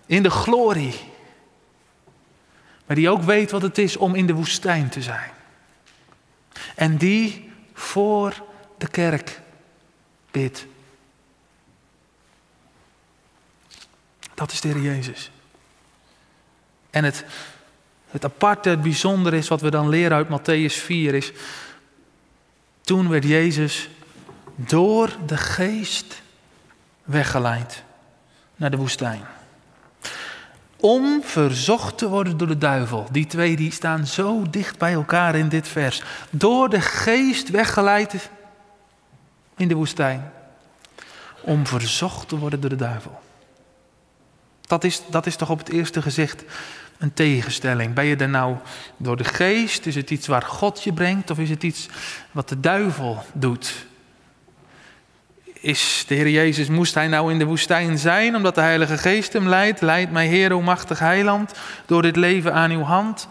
in 0.06 0.24
de 0.24 0.30
glorie. 0.30 1.14
Maar 2.86 2.96
die 2.96 3.10
ook 3.10 3.22
weet 3.22 3.52
wat 3.52 3.62
het 3.62 3.78
is 3.78 3.98
om 3.98 4.16
in 4.16 4.28
de 4.28 4.34
woestijn 4.34 4.90
te 4.90 5.02
zijn. 5.02 5.32
En 6.76 6.98
die 6.98 7.52
voor 7.74 8.44
de 8.78 8.88
kerk 8.88 9.42
bidt. 10.32 10.66
Dat 14.34 14.52
is 14.52 14.62
de 14.62 14.68
Heer 14.68 14.82
Jezus. 14.82 15.32
En 16.90 17.04
het, 17.04 17.26
het 18.10 18.26
aparte, 18.26 18.70
het 18.70 18.82
bijzondere 18.82 19.38
is 19.38 19.48
wat 19.48 19.62
we 19.62 19.72
dan 19.72 19.90
leren 19.90 20.18
uit 20.18 20.28
Matthäus 20.28 20.84
4 20.84 21.14
is. 21.14 21.32
Toen 22.82 23.10
werd 23.10 23.24
Jezus 23.24 23.90
door 24.56 25.16
de 25.26 25.38
geest 25.38 26.22
weggeleid 27.04 27.84
naar 28.56 28.72
de 28.72 28.78
woestijn 28.78 29.26
om 30.80 31.24
verzocht 31.24 31.98
te 31.98 32.10
worden 32.10 32.38
door 32.38 32.48
de 32.48 32.58
duivel. 32.58 33.08
Die 33.12 33.28
twee 33.28 33.56
die 33.56 33.72
staan 33.72 34.08
zo 34.08 34.50
dicht 34.50 34.78
bij 34.78 34.94
elkaar 34.94 35.36
in 35.36 35.50
dit 35.50 35.68
vers. 35.68 36.04
Door 36.30 36.70
de 36.70 36.82
geest 36.82 37.50
weggeleid 37.50 38.30
in 39.58 39.68
de 39.68 39.76
woestijn. 39.76 40.32
Om 41.42 41.68
verzocht 41.68 42.28
te 42.28 42.38
worden 42.38 42.62
door 42.62 42.70
de 42.70 42.76
duivel. 42.76 43.20
Dat 44.62 44.84
is, 44.84 45.02
dat 45.10 45.26
is 45.26 45.36
toch 45.36 45.50
op 45.50 45.58
het 45.58 45.70
eerste 45.70 46.02
gezicht 46.02 46.44
een 46.98 47.14
tegenstelling. 47.14 47.94
Ben 47.94 48.06
je 48.06 48.16
er 48.16 48.30
nou 48.30 48.56
door 48.98 49.18
de 49.18 49.24
geest? 49.24 49.86
Is 49.86 49.96
het 49.96 50.10
iets 50.10 50.28
waar 50.28 50.42
God 50.42 50.84
je 50.84 50.94
brengt? 50.94 51.30
Of 51.30 51.40
is 51.40 51.50
het 51.50 51.64
iets 51.64 51.88
wat 52.32 52.50
de 52.50 52.60
duivel 52.60 53.24
doet? 53.34 53.86
Is 55.60 56.06
de 56.08 56.16
Heer 56.16 56.30
Jezus, 56.30 56.68
moest 56.68 56.94
hij 56.94 57.08
nou 57.08 57.32
in 57.32 57.40
de 57.40 57.46
woestijn 57.46 57.98
zijn 57.98 58.36
omdat 58.36 58.56
de 58.56 58.62
Heilige 58.62 58.98
Geest 58.98 59.34
hem 59.34 59.50
leidt? 59.50 59.82
Leidt 59.82 60.12
mij 60.12 60.28
Heer, 60.28 60.54
o 60.54 60.62
machtig 60.62 61.00
heiland, 61.00 61.52
door 61.86 62.02
dit 62.02 62.16
leven 62.16 62.54
aan 62.54 62.72
uw 62.72 62.82
hand? 62.82 63.28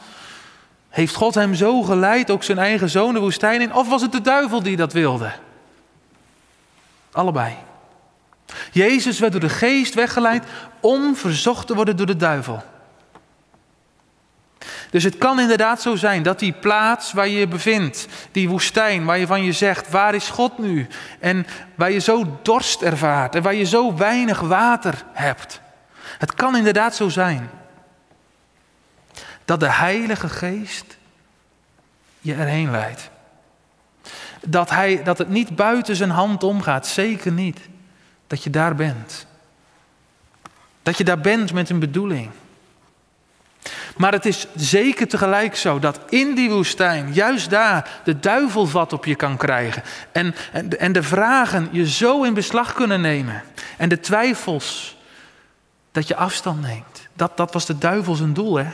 Heeft 0.88 1.14
God 1.14 1.34
hem 1.34 1.54
zo 1.54 1.82
geleid, 1.82 2.30
ook 2.30 2.42
zijn 2.42 2.58
eigen 2.58 2.88
zoon 2.88 3.14
de 3.14 3.20
woestijn 3.20 3.60
in? 3.60 3.74
Of 3.74 3.88
was 3.88 4.02
het 4.02 4.12
de 4.12 4.20
duivel 4.20 4.62
die 4.62 4.76
dat 4.76 4.92
wilde? 4.92 5.32
Allebei. 7.12 7.54
Jezus 8.72 9.18
werd 9.18 9.32
door 9.32 9.40
de 9.40 9.48
geest 9.48 9.94
weggeleid 9.94 10.44
om 10.80 11.16
verzocht 11.16 11.66
te 11.66 11.74
worden 11.74 11.96
door 11.96 12.06
de 12.06 12.16
duivel. 12.16 12.62
Dus 14.94 15.04
het 15.04 15.18
kan 15.18 15.40
inderdaad 15.40 15.82
zo 15.82 15.96
zijn 15.96 16.22
dat 16.22 16.38
die 16.38 16.52
plaats 16.52 17.12
waar 17.12 17.28
je 17.28 17.38
je 17.38 17.48
bevindt, 17.48 18.06
die 18.32 18.48
woestijn 18.48 19.04
waar 19.04 19.18
je 19.18 19.26
van 19.26 19.44
je 19.44 19.52
zegt, 19.52 19.90
waar 19.90 20.14
is 20.14 20.28
God 20.28 20.58
nu? 20.58 20.86
En 21.20 21.46
waar 21.74 21.90
je 21.90 21.98
zo 21.98 22.38
dorst 22.42 22.82
ervaart 22.82 23.34
en 23.34 23.42
waar 23.42 23.54
je 23.54 23.64
zo 23.64 23.96
weinig 23.96 24.40
water 24.40 25.04
hebt. 25.12 25.60
Het 26.18 26.34
kan 26.34 26.56
inderdaad 26.56 26.94
zo 26.94 27.08
zijn 27.08 27.50
dat 29.44 29.60
de 29.60 29.70
Heilige 29.70 30.28
Geest 30.28 30.96
je 32.20 32.34
erheen 32.34 32.70
leidt. 32.70 33.10
Dat, 34.40 34.70
hij, 34.70 35.02
dat 35.02 35.18
het 35.18 35.28
niet 35.28 35.56
buiten 35.56 35.96
zijn 35.96 36.10
hand 36.10 36.42
omgaat, 36.42 36.86
zeker 36.86 37.32
niet. 37.32 37.60
Dat 38.26 38.42
je 38.44 38.50
daar 38.50 38.74
bent. 38.74 39.26
Dat 40.82 40.98
je 40.98 41.04
daar 41.04 41.20
bent 41.20 41.52
met 41.52 41.70
een 41.70 41.78
bedoeling. 41.78 42.30
Maar 43.96 44.12
het 44.12 44.26
is 44.26 44.46
zeker 44.54 45.08
tegelijk 45.08 45.56
zo 45.56 45.78
dat 45.78 46.00
in 46.08 46.34
die 46.34 46.50
woestijn, 46.50 47.12
juist 47.12 47.50
daar, 47.50 48.00
de 48.04 48.20
duivel 48.20 48.66
vat 48.66 48.92
op 48.92 49.04
je 49.04 49.14
kan 49.14 49.36
krijgen. 49.36 49.82
En, 50.12 50.34
en, 50.52 50.78
en 50.78 50.92
de 50.92 51.02
vragen 51.02 51.68
je 51.72 51.88
zo 51.88 52.22
in 52.22 52.34
beslag 52.34 52.72
kunnen 52.72 53.00
nemen. 53.00 53.42
En 53.76 53.88
de 53.88 54.00
twijfels, 54.00 54.96
dat 55.92 56.08
je 56.08 56.16
afstand 56.16 56.60
neemt. 56.60 57.08
Dat, 57.12 57.36
dat 57.36 57.52
was 57.52 57.66
de 57.66 57.78
duivel 57.78 58.14
zijn 58.14 58.32
doel, 58.32 58.56
hè. 58.56 58.66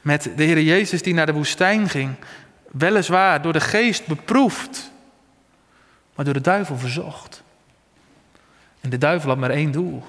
Met 0.00 0.30
de 0.36 0.42
Heer 0.42 0.60
Jezus 0.60 1.02
die 1.02 1.14
naar 1.14 1.26
de 1.26 1.32
woestijn 1.32 1.88
ging. 1.88 2.14
Weliswaar 2.70 3.42
door 3.42 3.52
de 3.52 3.60
geest 3.60 4.06
beproefd, 4.06 4.90
maar 6.14 6.24
door 6.24 6.34
de 6.34 6.40
duivel 6.40 6.78
verzocht. 6.78 7.42
En 8.80 8.90
de 8.90 8.98
duivel 8.98 9.28
had 9.28 9.38
maar 9.38 9.50
één 9.50 9.70
doel. 9.70 10.02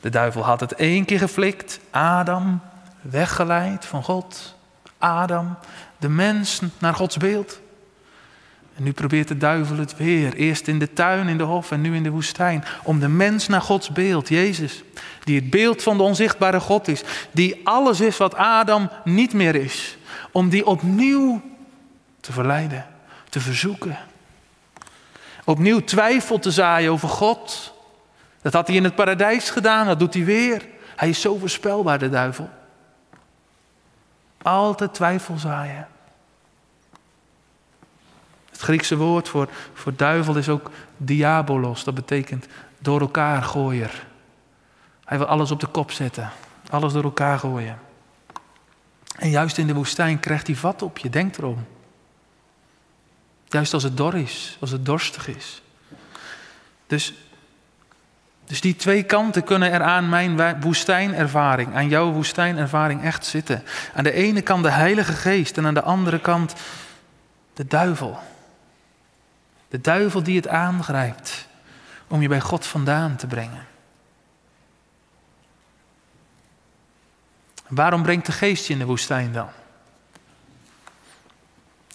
De 0.00 0.08
duivel 0.10 0.42
had 0.42 0.60
het 0.60 0.74
één 0.74 1.04
keer 1.04 1.18
geflikt. 1.18 1.80
Adam, 1.90 2.60
weggeleid 3.00 3.84
van 3.84 4.02
God. 4.02 4.54
Adam, 4.98 5.56
de 5.98 6.08
mens 6.08 6.60
naar 6.78 6.94
Gods 6.94 7.16
beeld. 7.16 7.60
En 8.76 8.82
nu 8.82 8.92
probeert 8.92 9.28
de 9.28 9.36
duivel 9.36 9.76
het 9.76 9.96
weer. 9.96 10.34
Eerst 10.34 10.68
in 10.68 10.78
de 10.78 10.92
tuin, 10.92 11.28
in 11.28 11.38
de 11.38 11.44
hof 11.44 11.70
en 11.70 11.80
nu 11.80 11.94
in 11.94 12.02
de 12.02 12.10
woestijn. 12.10 12.64
Om 12.82 13.00
de 13.00 13.08
mens 13.08 13.48
naar 13.48 13.62
Gods 13.62 13.90
beeld, 13.90 14.28
Jezus. 14.28 14.82
Die 15.24 15.40
het 15.40 15.50
beeld 15.50 15.82
van 15.82 15.96
de 15.96 16.02
onzichtbare 16.02 16.60
God 16.60 16.88
is. 16.88 17.02
Die 17.30 17.60
alles 17.64 18.00
is 18.00 18.16
wat 18.16 18.34
Adam 18.34 18.90
niet 19.04 19.32
meer 19.32 19.54
is. 19.54 19.96
Om 20.32 20.48
die 20.48 20.66
opnieuw 20.66 21.42
te 22.20 22.32
verleiden, 22.32 22.86
te 23.28 23.40
verzoeken. 23.40 23.98
Opnieuw 25.44 25.80
twijfel 25.80 26.38
te 26.38 26.50
zaaien 26.50 26.92
over 26.92 27.08
God. 27.08 27.74
Dat 28.42 28.52
had 28.52 28.66
hij 28.66 28.76
in 28.76 28.84
het 28.84 28.94
paradijs 28.94 29.50
gedaan, 29.50 29.86
dat 29.86 29.98
doet 29.98 30.14
hij 30.14 30.24
weer. 30.24 30.66
Hij 30.96 31.08
is 31.08 31.20
zo 31.20 31.36
voorspelbaar, 31.36 31.98
de 31.98 32.08
duivel. 32.08 32.50
Altijd 34.42 34.94
twijfel 34.94 35.38
zaaien. 35.38 35.88
Het 38.50 38.60
Griekse 38.60 38.96
woord 38.96 39.28
voor, 39.28 39.48
voor 39.74 39.96
duivel 39.96 40.36
is 40.36 40.48
ook 40.48 40.70
diabolos. 40.96 41.84
Dat 41.84 41.94
betekent 41.94 42.46
door 42.78 43.00
elkaar 43.00 43.42
gooier. 43.42 44.06
Hij 45.04 45.18
wil 45.18 45.26
alles 45.26 45.50
op 45.50 45.60
de 45.60 45.66
kop 45.66 45.90
zetten. 45.90 46.30
Alles 46.70 46.92
door 46.92 47.04
elkaar 47.04 47.38
gooien. 47.38 47.78
En 49.16 49.30
juist 49.30 49.58
in 49.58 49.66
de 49.66 49.74
woestijn 49.74 50.20
krijgt 50.20 50.46
hij 50.46 50.56
vat 50.56 50.82
op 50.82 50.98
je. 50.98 51.10
Denk 51.10 51.36
erom. 51.36 51.66
Juist 53.44 53.74
als 53.74 53.82
het 53.82 53.96
dor 53.96 54.14
is, 54.14 54.56
als 54.60 54.70
het 54.70 54.84
dorstig 54.84 55.28
is. 55.28 55.62
Dus 56.86 57.14
dus 58.50 58.60
die 58.60 58.76
twee 58.76 59.02
kanten 59.02 59.44
kunnen 59.44 59.70
er 59.72 59.82
aan 59.82 60.08
mijn 60.08 60.60
woestijnervaring, 60.60 61.74
aan 61.74 61.88
jouw 61.88 62.12
woestijnervaring 62.12 63.02
echt 63.02 63.26
zitten. 63.26 63.64
Aan 63.94 64.04
de 64.04 64.12
ene 64.12 64.42
kant 64.42 64.62
de 64.62 64.70
Heilige 64.70 65.12
Geest 65.12 65.56
en 65.56 65.66
aan 65.66 65.74
de 65.74 65.82
andere 65.82 66.20
kant 66.20 66.54
de 67.54 67.66
duivel. 67.66 68.18
De 69.68 69.80
duivel 69.80 70.22
die 70.22 70.36
het 70.36 70.48
aangrijpt 70.48 71.46
om 72.08 72.22
je 72.22 72.28
bij 72.28 72.40
God 72.40 72.66
vandaan 72.66 73.16
te 73.16 73.26
brengen. 73.26 73.66
Waarom 77.68 78.02
brengt 78.02 78.26
de 78.26 78.32
geest 78.32 78.66
je 78.66 78.72
in 78.72 78.78
de 78.78 78.84
woestijn 78.84 79.32
dan? 79.32 79.48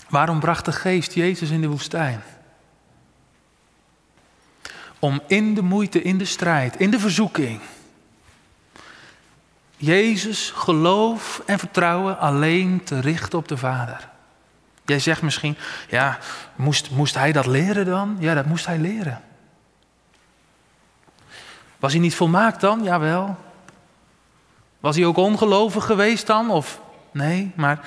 Waarom 0.09 0.39
bracht 0.39 0.65
de 0.65 0.71
geest 0.71 1.13
Jezus 1.13 1.49
in 1.49 1.61
de 1.61 1.67
woestijn? 1.67 2.23
Om 5.05 5.21
in 5.27 5.53
de 5.53 5.61
moeite, 5.61 6.01
in 6.01 6.17
de 6.17 6.25
strijd, 6.25 6.75
in 6.75 6.91
de 6.91 6.99
verzoeking, 6.99 7.59
Jezus 9.77 10.51
geloof 10.55 11.41
en 11.45 11.59
vertrouwen 11.59 12.19
alleen 12.19 12.83
te 12.83 12.99
richten 12.99 13.39
op 13.39 13.47
de 13.47 13.57
Vader. 13.57 14.09
Jij 14.85 14.99
zegt 14.99 15.21
misschien, 15.21 15.57
ja, 15.89 16.17
moest, 16.55 16.91
moest 16.91 17.15
hij 17.15 17.31
dat 17.31 17.45
leren 17.45 17.85
dan? 17.85 18.17
Ja, 18.19 18.33
dat 18.33 18.45
moest 18.45 18.65
hij 18.65 18.77
leren. 18.77 19.21
Was 21.79 21.91
hij 21.91 22.01
niet 22.01 22.15
volmaakt 22.15 22.61
dan? 22.61 22.83
Jawel. 22.83 23.35
Was 24.79 24.95
hij 24.95 25.05
ook 25.05 25.17
ongelovig 25.17 25.85
geweest 25.85 26.27
dan? 26.27 26.49
Of 26.49 26.81
nee, 27.11 27.51
maar 27.55 27.79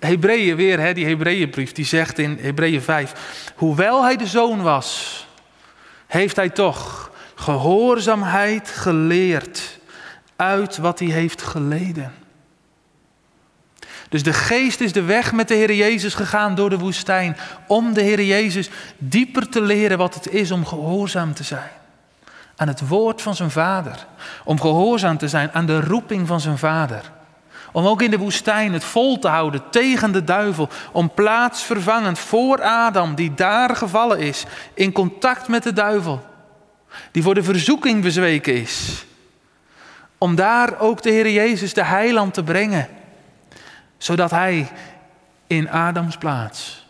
Hebreeën 0.00 0.56
weer, 0.56 0.80
hè, 0.80 0.94
die 0.94 1.06
Hebreeënbrief, 1.06 1.72
die 1.72 1.84
zegt 1.84 2.18
in 2.18 2.38
Hebreeën 2.40 2.82
5, 2.82 3.52
hoewel 3.56 4.02
hij 4.02 4.16
de 4.16 4.26
zoon 4.26 4.62
was, 4.62 5.20
heeft 6.12 6.36
hij 6.36 6.50
toch 6.50 7.10
gehoorzaamheid 7.34 8.68
geleerd 8.68 9.78
uit 10.36 10.76
wat 10.76 10.98
hij 10.98 11.08
heeft 11.08 11.42
geleden. 11.42 12.12
Dus 14.08 14.22
de 14.22 14.32
geest 14.32 14.80
is 14.80 14.92
de 14.92 15.02
weg 15.02 15.32
met 15.32 15.48
de 15.48 15.54
Heer 15.54 15.74
Jezus 15.74 16.14
gegaan 16.14 16.54
door 16.54 16.70
de 16.70 16.78
woestijn. 16.78 17.36
Om 17.66 17.92
de 17.92 18.02
Heer 18.02 18.22
Jezus 18.22 18.70
dieper 18.98 19.48
te 19.48 19.60
leren 19.62 19.98
wat 19.98 20.14
het 20.14 20.28
is 20.28 20.50
om 20.50 20.66
gehoorzaam 20.66 21.34
te 21.34 21.44
zijn. 21.44 21.70
Aan 22.56 22.68
het 22.68 22.88
woord 22.88 23.22
van 23.22 23.34
zijn 23.34 23.50
vader. 23.50 24.06
Om 24.44 24.60
gehoorzaam 24.60 25.18
te 25.18 25.28
zijn 25.28 25.52
aan 25.52 25.66
de 25.66 25.80
roeping 25.80 26.26
van 26.26 26.40
zijn 26.40 26.58
vader. 26.58 27.12
Om 27.72 27.86
ook 27.86 28.02
in 28.02 28.10
de 28.10 28.18
woestijn 28.18 28.72
het 28.72 28.84
vol 28.84 29.18
te 29.18 29.28
houden 29.28 29.62
tegen 29.70 30.12
de 30.12 30.24
duivel. 30.24 30.68
Om 30.92 31.14
plaatsvervangend 31.14 32.18
voor 32.18 32.62
Adam, 32.62 33.14
die 33.14 33.34
daar 33.34 33.76
gevallen 33.76 34.18
is, 34.18 34.44
in 34.74 34.92
contact 34.92 35.48
met 35.48 35.62
de 35.62 35.72
duivel. 35.72 36.26
Die 37.10 37.22
voor 37.22 37.34
de 37.34 37.42
verzoeking 37.42 38.02
bezweken 38.02 38.54
is. 38.54 39.04
Om 40.18 40.34
daar 40.34 40.80
ook 40.80 41.02
de 41.02 41.10
Heer 41.10 41.30
Jezus, 41.30 41.74
de 41.74 41.84
heiland, 41.84 42.34
te 42.34 42.42
brengen 42.42 42.88
zodat 44.02 44.30
hij 44.30 44.68
in 45.46 45.70
Adams 45.70 46.16
plaats 46.16 46.86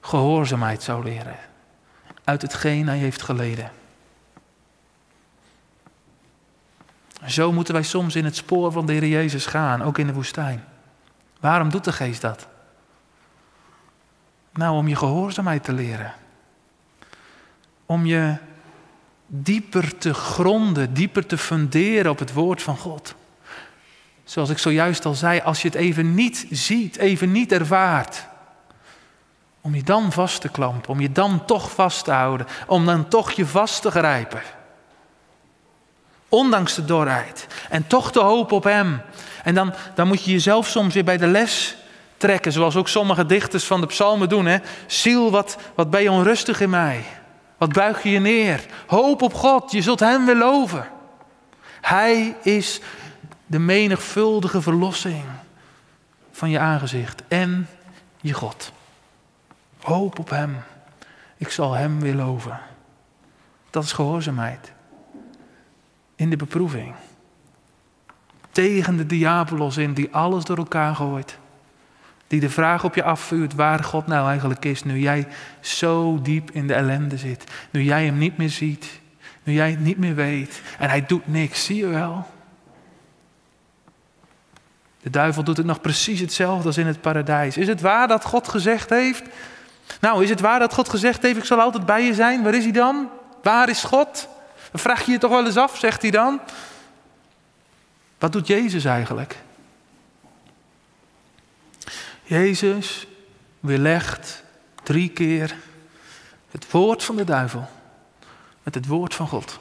gehoorzaamheid 0.00 0.82
zou 0.82 1.04
leren 1.04 1.36
uit 2.24 2.42
hetgeen 2.42 2.88
hij 2.88 2.98
heeft 2.98 3.22
geleden. 3.22 3.70
Zo 7.26 7.52
moeten 7.52 7.74
wij 7.74 7.82
soms 7.82 8.16
in 8.16 8.24
het 8.24 8.36
spoor 8.36 8.72
van 8.72 8.86
de 8.86 8.92
Heer 8.92 9.06
Jezus 9.06 9.46
gaan, 9.46 9.82
ook 9.82 9.98
in 9.98 10.06
de 10.06 10.12
woestijn. 10.12 10.64
Waarom 11.40 11.70
doet 11.70 11.84
de 11.84 11.92
geest 11.92 12.20
dat? 12.20 12.46
Nou, 14.52 14.76
om 14.76 14.88
je 14.88 14.96
gehoorzaamheid 14.96 15.64
te 15.64 15.72
leren. 15.72 16.12
Om 17.86 18.06
je 18.06 18.36
dieper 19.26 19.98
te 19.98 20.14
gronden, 20.14 20.94
dieper 20.94 21.26
te 21.26 21.38
funderen 21.38 22.10
op 22.10 22.18
het 22.18 22.32
woord 22.32 22.62
van 22.62 22.76
God. 22.76 23.14
Zoals 24.24 24.50
ik 24.50 24.58
zojuist 24.58 25.04
al 25.04 25.14
zei, 25.14 25.40
als 25.40 25.62
je 25.62 25.68
het 25.68 25.76
even 25.76 26.14
niet 26.14 26.46
ziet, 26.50 26.96
even 26.96 27.32
niet 27.32 27.52
ervaart. 27.52 28.26
Om 29.60 29.74
je 29.74 29.82
dan 29.82 30.12
vast 30.12 30.40
te 30.40 30.48
klampen, 30.48 30.90
om 30.90 31.00
je 31.00 31.12
dan 31.12 31.44
toch 31.44 31.70
vast 31.70 32.04
te 32.04 32.12
houden, 32.12 32.46
om 32.66 32.86
dan 32.86 33.08
toch 33.08 33.30
je 33.30 33.46
vast 33.46 33.82
te 33.82 33.90
grijpen. 33.90 34.42
Ondanks 36.34 36.74
de 36.74 36.84
dorheid. 36.84 37.46
En 37.70 37.86
toch 37.86 38.12
te 38.12 38.20
hopen 38.20 38.56
op 38.56 38.64
Hem. 38.64 39.00
En 39.44 39.54
dan, 39.54 39.74
dan 39.94 40.06
moet 40.06 40.24
je 40.24 40.30
jezelf 40.30 40.68
soms 40.68 40.94
weer 40.94 41.04
bij 41.04 41.16
de 41.16 41.26
les 41.26 41.76
trekken, 42.16 42.52
zoals 42.52 42.76
ook 42.76 42.88
sommige 42.88 43.26
dichters 43.26 43.64
van 43.64 43.80
de 43.80 43.86
psalmen 43.86 44.28
doen. 44.28 44.46
Hè? 44.46 44.58
Ziel, 44.86 45.30
wat, 45.30 45.56
wat 45.74 45.90
ben 45.90 46.02
je 46.02 46.10
onrustig 46.10 46.60
in 46.60 46.70
mij? 46.70 47.04
Wat 47.58 47.72
buig 47.72 48.02
je 48.02 48.10
je 48.10 48.18
neer? 48.18 48.64
Hoop 48.86 49.22
op 49.22 49.34
God, 49.34 49.72
je 49.72 49.82
zult 49.82 50.00
Hem 50.00 50.26
weer 50.26 50.36
loven. 50.36 50.88
Hij 51.80 52.36
is 52.42 52.80
de 53.46 53.58
menigvuldige 53.58 54.62
verlossing 54.62 55.24
van 56.32 56.50
je 56.50 56.58
aangezicht 56.58 57.22
en 57.28 57.68
je 58.20 58.32
God. 58.32 58.72
Hoop 59.80 60.18
op 60.18 60.30
Hem. 60.30 60.56
Ik 61.36 61.50
zal 61.50 61.72
Hem 61.72 62.00
weer 62.00 62.14
loven. 62.14 62.60
Dat 63.70 63.84
is 63.84 63.92
gehoorzaamheid. 63.92 64.73
In 66.16 66.30
de 66.30 66.36
beproeving. 66.36 66.94
Tegen 68.50 68.96
de 68.96 69.06
diabolos 69.06 69.76
in 69.76 69.92
die 69.92 70.08
alles 70.14 70.44
door 70.44 70.56
elkaar 70.56 70.94
gooit. 70.94 71.38
Die 72.26 72.40
de 72.40 72.50
vraag 72.50 72.84
op 72.84 72.94
je 72.94 73.02
afvuurt 73.02 73.54
waar 73.54 73.84
God 73.84 74.06
nou 74.06 74.28
eigenlijk 74.28 74.64
is. 74.64 74.84
Nu 74.84 74.98
jij 74.98 75.26
zo 75.60 76.20
diep 76.22 76.50
in 76.50 76.66
de 76.66 76.74
ellende 76.74 77.18
zit. 77.18 77.44
Nu 77.70 77.82
jij 77.82 78.04
Hem 78.04 78.18
niet 78.18 78.36
meer 78.36 78.50
ziet. 78.50 79.00
Nu 79.42 79.52
jij 79.52 79.70
het 79.70 79.80
niet 79.80 79.98
meer 79.98 80.14
weet. 80.14 80.62
En 80.78 80.88
Hij 80.88 81.06
doet 81.06 81.28
niks. 81.28 81.64
Zie 81.64 81.76
je 81.76 81.86
wel? 81.86 82.26
De 85.04 85.10
duivel 85.10 85.44
doet 85.44 85.56
het 85.56 85.66
nog 85.66 85.80
precies 85.80 86.20
hetzelfde 86.20 86.66
als 86.66 86.78
in 86.78 86.86
het 86.86 87.00
paradijs. 87.00 87.56
Is 87.56 87.68
het 87.68 87.80
waar 87.80 88.08
dat 88.08 88.24
God 88.24 88.48
gezegd 88.48 88.90
heeft? 88.90 89.22
Nou, 90.00 90.22
is 90.22 90.30
het 90.30 90.40
waar 90.40 90.58
dat 90.58 90.74
God 90.74 90.88
gezegd 90.88 91.22
heeft: 91.22 91.36
Ik 91.36 91.44
zal 91.44 91.60
altijd 91.60 91.86
bij 91.86 92.04
je 92.04 92.14
zijn? 92.14 92.42
Waar 92.42 92.54
is 92.54 92.62
hij 92.62 92.72
dan? 92.72 93.08
Waar 93.42 93.68
is 93.68 93.82
God? 93.82 94.28
Vraag 94.76 95.04
je 95.04 95.12
je 95.12 95.18
toch 95.18 95.30
wel 95.30 95.46
eens 95.46 95.56
af, 95.56 95.78
zegt 95.78 96.02
hij 96.02 96.10
dan. 96.10 96.40
Wat 98.18 98.32
doet 98.32 98.46
Jezus 98.46 98.84
eigenlijk? 98.84 99.36
Jezus 102.22 103.06
weerlegt 103.60 104.42
drie 104.82 105.10
keer 105.10 105.56
het 106.50 106.70
woord 106.70 107.04
van 107.04 107.16
de 107.16 107.24
duivel 107.24 107.68
met 108.62 108.74
het 108.74 108.86
woord 108.86 109.14
van 109.14 109.28
God. 109.28 109.58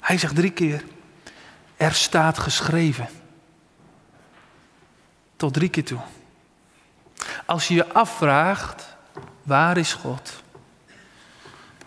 Hij 0.00 0.18
zegt 0.18 0.34
drie 0.34 0.52
keer: 0.52 0.84
er 1.76 1.94
staat 1.94 2.38
geschreven. 2.38 3.08
Tot 5.36 5.54
drie 5.54 5.68
keer 5.68 5.84
toe. 5.84 6.00
Als 7.46 7.68
je 7.68 7.74
je 7.74 7.92
afvraagt, 7.92 8.96
waar 9.42 9.76
is 9.76 9.92
God? 9.92 10.43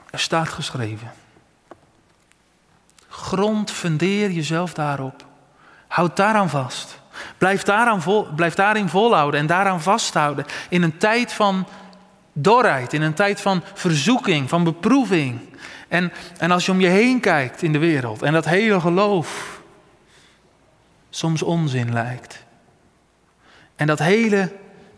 Er 0.10 0.20
staat 0.20 0.48
geschreven. 0.48 1.12
Grond, 3.08 3.72
fundeer 3.72 4.32
jezelf 4.32 4.74
daarop. 4.74 5.26
Houd 5.88 6.16
daaraan 6.16 6.50
vast. 6.50 7.00
Blijf, 7.38 7.64
daaraan 7.64 8.02
vol, 8.02 8.28
blijf 8.36 8.54
daarin 8.54 8.90
volhouden 8.90 9.40
en 9.40 9.46
daaraan 9.46 9.82
vasthouden. 9.82 10.46
In 10.70 10.82
een 10.82 10.98
tijd 10.98 11.34
van 11.34 11.68
dorheid, 12.34 12.94
in 12.94 13.02
een 13.02 13.14
tijd 13.14 13.42
van 13.42 13.64
verzoeking, 13.74 14.50
van 14.50 14.64
beproeving. 14.64 15.40
En, 15.88 16.12
en 16.38 16.52
als 16.52 16.66
je 16.66 16.72
om 16.72 16.80
je 16.80 16.88
heen 16.88 17.20
kijkt 17.20 17.62
in 17.62 17.72
de 17.72 17.78
wereld 17.78 18.22
en 18.22 18.34
dat 18.34 18.46
hele 18.46 18.80
geloof 18.80 19.62
soms 21.10 21.42
onzin 21.42 21.94
lijkt. 21.94 22.46
En 23.76 23.88
dat 23.88 24.00
hele 24.00 24.52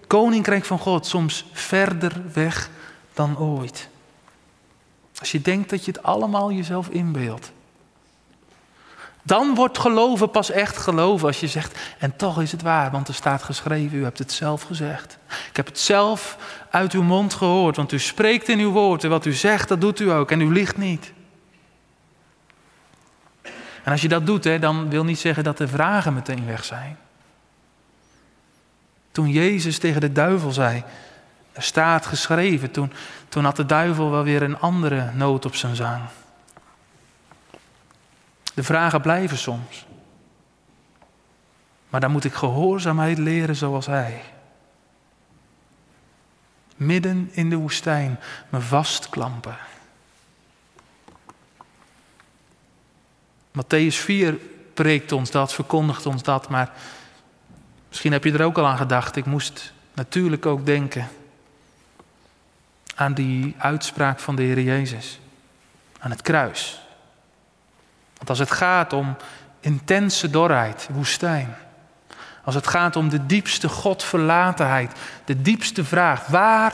koninkrijk 0.08 0.65
van 0.65 0.80
God 0.80 1.06
soms 1.06 1.45
verder 1.52 2.22
weg 2.34 2.69
dan 3.13 3.38
ooit. 3.38 3.89
Als 5.20 5.32
je 5.32 5.42
denkt 5.42 5.70
dat 5.70 5.86
je 5.86 5.92
het 5.92 6.04
allemaal 6.04 6.52
jezelf 6.52 6.90
inbeeldt. 6.90 7.52
Dan 9.24 9.56
wordt 9.56 9.78
geloven 9.78 10.30
pas 10.32 10.52
echt 10.52 10.78
geloven 10.78 11.28
als 11.28 11.40
je 11.40 11.48
zegt, 11.48 11.80
en 11.98 12.16
toch 12.16 12.42
is 12.42 12.52
het 12.52 12.62
waar, 12.62 12.92
want 12.92 13.08
er 13.08 13.14
staat 13.14 13.44
geschreven, 13.44 13.98
u 13.98 14.04
hebt 14.04 14.18
het 14.18 14.32
zelf 14.32 14.62
gezegd. 14.62 15.18
Ik 15.50 15.56
heb 15.56 15.66
het 15.66 15.80
zelf 15.80 16.38
uit 16.70 16.94
uw 16.94 17.04
mond 17.04 17.34
gehoord, 17.34 17.76
want 17.76 17.92
u 17.92 18.00
spreekt 18.00 18.50
in 18.50 18.60
uw 18.60 18.72
woord 18.72 19.04
en 19.04 19.10
wat 19.10 19.26
u 19.26 19.34
zegt, 19.34 19.68
dat 19.68 19.82
doet 19.82 20.00
u 20.00 20.12
ook 20.12 20.32
en 20.32 20.42
u 20.42 20.52
ligt 20.54 20.78
niet. 20.78 21.14
En 23.84 23.92
als 23.92 24.02
je 24.02 24.08
dat 24.08 24.26
doet, 24.26 24.44
hè, 24.44 24.60
dan 24.60 24.90
wil 24.90 25.04
niet 25.04 25.20
zeggen 25.20 25.44
dat 25.44 25.58
de 25.58 25.68
vragen 25.68 26.14
meteen 26.14 26.46
weg 26.46 26.66
zijn. 26.66 26.98
Toen 29.12 29.30
Jezus 29.30 29.78
tegen 29.78 30.02
de 30.02 30.12
duivel 30.12 30.52
zei, 30.52 30.84
er 31.60 31.65
staat 31.65 32.06
geschreven, 32.06 32.72
toen, 32.72 32.91
toen 33.30 33.43
had 33.43 33.56
de 33.56 33.65
duivel 33.65 34.12
wel 34.12 34.24
weer 34.24 34.41
een 34.41 34.60
andere 34.60 35.12
noot 35.13 35.45
op 35.45 35.56
zijn 35.56 35.76
zang. 35.76 36.02
De 38.54 38.63
vragen 38.63 39.02
blijven 39.02 39.38
soms. 39.38 39.86
Maar 41.89 42.00
dan 42.00 42.12
moet 42.12 42.24
ik 42.24 42.34
gehoorzaamheid 42.34 43.17
leren 43.17 43.56
zoals 43.56 43.86
hij. 43.86 44.22
Midden 46.76 47.30
in 47.32 47.50
de 47.50 47.56
woestijn 47.56 48.19
me 48.50 48.62
vastklampen. 48.62 49.58
Matthäus 53.52 53.95
4 53.95 54.38
preekt 54.74 55.12
ons 55.12 55.32
dat, 55.32 55.54
verkondigt 55.54 56.06
ons 56.06 56.24
dat, 56.24 56.50
maar 56.50 56.72
misschien 57.88 58.12
heb 58.12 58.24
je 58.24 58.34
er 58.34 58.43
ook 58.43 58.58
al 58.58 58.67
aan 58.67 58.78
gedacht. 58.78 59.15
Ik 59.15 59.26
moest 59.26 59.74
natuurlijk 59.93 60.45
ook 60.45 60.65
denken 60.65 61.08
aan 63.00 63.14
die 63.14 63.56
uitspraak 63.58 64.20
van 64.20 64.36
de 64.36 64.42
Heer 64.42 64.62
Jezus, 64.62 65.20
aan 66.00 66.12
het 66.12 66.22
kruis. 66.22 66.82
Want 68.18 68.30
als 68.30 68.40
het 68.40 68.52
gaat 68.52 68.94
om 68.94 69.16
intense 69.60 70.30
dorheid, 70.30 70.90
woestijn, 70.92 71.56
als 72.44 72.56
het 72.56 72.68
gaat 72.68 72.96
om 72.96 73.10
de 73.10 73.26
diepste 73.26 73.70
Godverlatenheid, 73.70 74.92
de 75.26 75.42
diepste 75.42 75.86
vraag, 75.86 76.28
waar 76.28 76.74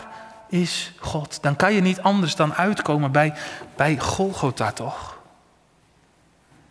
is 0.50 0.94
God. 1.00 1.38
Dan 1.42 1.56
kan 1.56 1.74
je 1.74 1.82
niet 1.82 2.02
anders 2.02 2.36
dan 2.36 2.54
uitkomen 2.54 3.12
bij, 3.12 3.34
bij 3.76 4.00
Golgotha 4.00 4.72
toch? 4.72 5.18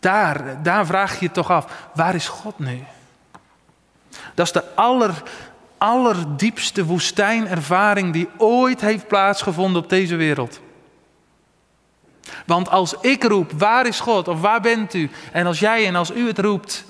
Daar, 0.00 0.62
daar 0.62 0.86
vraag 0.86 1.12
je 1.18 1.24
je 1.24 1.30
toch 1.30 1.50
af, 1.50 1.88
waar 1.94 2.14
is 2.14 2.28
God 2.28 2.58
nu? 2.58 2.84
Dat 4.34 4.46
is 4.46 4.52
de 4.52 4.74
aller, 4.74 5.22
allerdiepste 5.84 6.84
woestijnervaring 6.84 8.12
die 8.12 8.28
ooit 8.36 8.80
heeft 8.80 9.08
plaatsgevonden 9.08 9.82
op 9.82 9.88
deze 9.88 10.16
wereld. 10.16 10.60
Want 12.46 12.70
als 12.70 12.94
ik 13.00 13.24
roep, 13.24 13.52
waar 13.52 13.86
is 13.86 14.00
God 14.00 14.28
of 14.28 14.40
waar 14.40 14.60
bent 14.60 14.94
u? 14.94 15.10
En 15.32 15.46
als 15.46 15.58
jij 15.58 15.86
en 15.86 15.94
als 15.94 16.10
u 16.10 16.26
het 16.26 16.38
roept, 16.38 16.84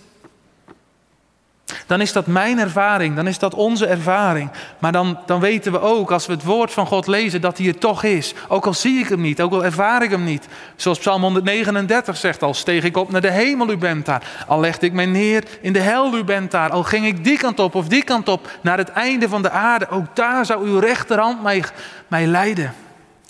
dan 1.87 2.00
is 2.00 2.12
dat 2.12 2.26
mijn 2.26 2.58
ervaring, 2.58 3.16
dan 3.16 3.26
is 3.26 3.38
dat 3.38 3.54
onze 3.54 3.87
ervaring. 3.87 4.50
Maar 4.78 4.92
dan, 4.92 5.18
dan 5.26 5.40
weten 5.40 5.72
we 5.72 5.80
ook, 5.80 6.10
als 6.10 6.26
we 6.26 6.32
het 6.32 6.44
woord 6.44 6.72
van 6.72 6.87
God 6.87 7.06
lezen, 7.06 7.40
dat 7.40 7.58
hij 7.58 7.66
er 7.66 7.78
toch 7.78 8.02
is. 8.02 8.34
Ook 8.48 8.66
al 8.66 8.74
zie 8.74 8.98
ik 8.98 9.08
hem 9.08 9.20
niet, 9.20 9.40
ook 9.40 9.52
al 9.52 9.64
ervaar 9.64 10.02
ik 10.02 10.10
hem 10.10 10.24
niet. 10.24 10.48
Zoals 10.76 10.98
Psalm 10.98 11.22
139 11.22 12.16
zegt, 12.16 12.42
al 12.42 12.54
steeg 12.54 12.84
ik 12.84 12.96
op 12.96 13.10
naar 13.10 13.20
de 13.20 13.30
hemel, 13.30 13.70
u 13.70 13.76
bent 13.76 14.06
daar. 14.06 14.44
Al 14.46 14.60
legde 14.60 14.87
ik 14.87 14.92
mij 14.92 15.06
neer 15.06 15.44
in 15.60 15.72
de 15.72 15.80
hel, 15.80 16.16
u 16.16 16.24
bent 16.24 16.50
daar. 16.50 16.70
Al 16.70 16.82
ging 16.82 17.06
ik 17.06 17.24
die 17.24 17.38
kant 17.38 17.58
op 17.58 17.74
of 17.74 17.88
die 17.88 18.04
kant 18.04 18.28
op, 18.28 18.50
naar 18.60 18.78
het 18.78 18.90
einde 18.90 19.28
van 19.28 19.42
de 19.42 19.50
aarde. 19.50 19.88
Ook 19.88 20.16
daar 20.16 20.46
zou 20.46 20.66
uw 20.66 20.78
rechterhand 20.78 21.42
mij, 21.42 21.64
mij 22.08 22.26
leiden. 22.26 22.74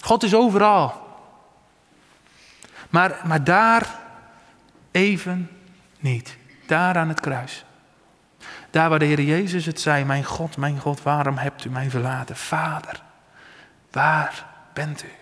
God 0.00 0.22
is 0.22 0.34
overal. 0.34 1.02
Maar, 2.90 3.20
maar 3.24 3.44
daar 3.44 3.86
even 4.90 5.50
niet. 6.00 6.36
Daar 6.66 6.96
aan 6.96 7.08
het 7.08 7.20
kruis. 7.20 7.64
Daar 8.74 8.88
waar 8.88 8.98
de 8.98 9.04
Heer 9.04 9.20
Jezus 9.20 9.66
het 9.66 9.80
zei, 9.80 10.04
mijn 10.04 10.24
God, 10.24 10.56
mijn 10.56 10.78
God, 10.78 11.02
waarom 11.02 11.36
hebt 11.36 11.64
u 11.64 11.70
mij 11.70 11.90
verlaten? 11.90 12.36
Vader, 12.36 13.02
waar 13.90 14.46
bent 14.72 15.04
u? 15.04 15.12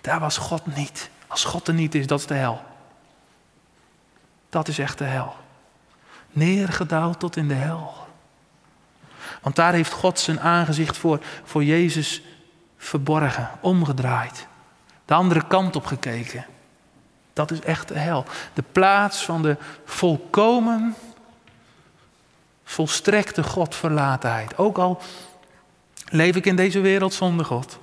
Daar 0.00 0.20
was 0.20 0.36
God 0.36 0.76
niet. 0.76 1.10
Als 1.26 1.44
God 1.44 1.68
er 1.68 1.74
niet 1.74 1.94
is, 1.94 2.06
dat 2.06 2.18
is 2.18 2.26
de 2.26 2.34
hel. 2.34 2.62
Dat 4.48 4.68
is 4.68 4.78
echt 4.78 4.98
de 4.98 5.04
hel. 5.04 5.36
Neergedaald 6.30 7.20
tot 7.20 7.36
in 7.36 7.48
de 7.48 7.54
hel. 7.54 8.06
Want 9.42 9.56
daar 9.56 9.72
heeft 9.72 9.92
God 9.92 10.18
zijn 10.18 10.40
aangezicht 10.40 10.96
voor, 10.96 11.20
voor 11.44 11.64
Jezus 11.64 12.22
verborgen, 12.76 13.50
omgedraaid. 13.60 14.46
De 15.04 15.14
andere 15.14 15.46
kant 15.46 15.76
op 15.76 15.86
gekeken. 15.86 16.46
Dat 17.32 17.50
is 17.50 17.60
echt 17.60 17.88
de 17.88 17.98
hel. 17.98 18.24
De 18.52 18.64
plaats 18.72 19.24
van 19.24 19.42
de 19.42 19.56
volkomen 19.84 20.94
volstrekte 22.74 23.42
Godverlatenheid. 23.42 24.58
Ook 24.58 24.78
al 24.78 25.02
leef 26.08 26.36
ik 26.36 26.46
in 26.46 26.56
deze 26.56 26.80
wereld 26.80 27.14
zonder 27.14 27.46
God. 27.46 27.78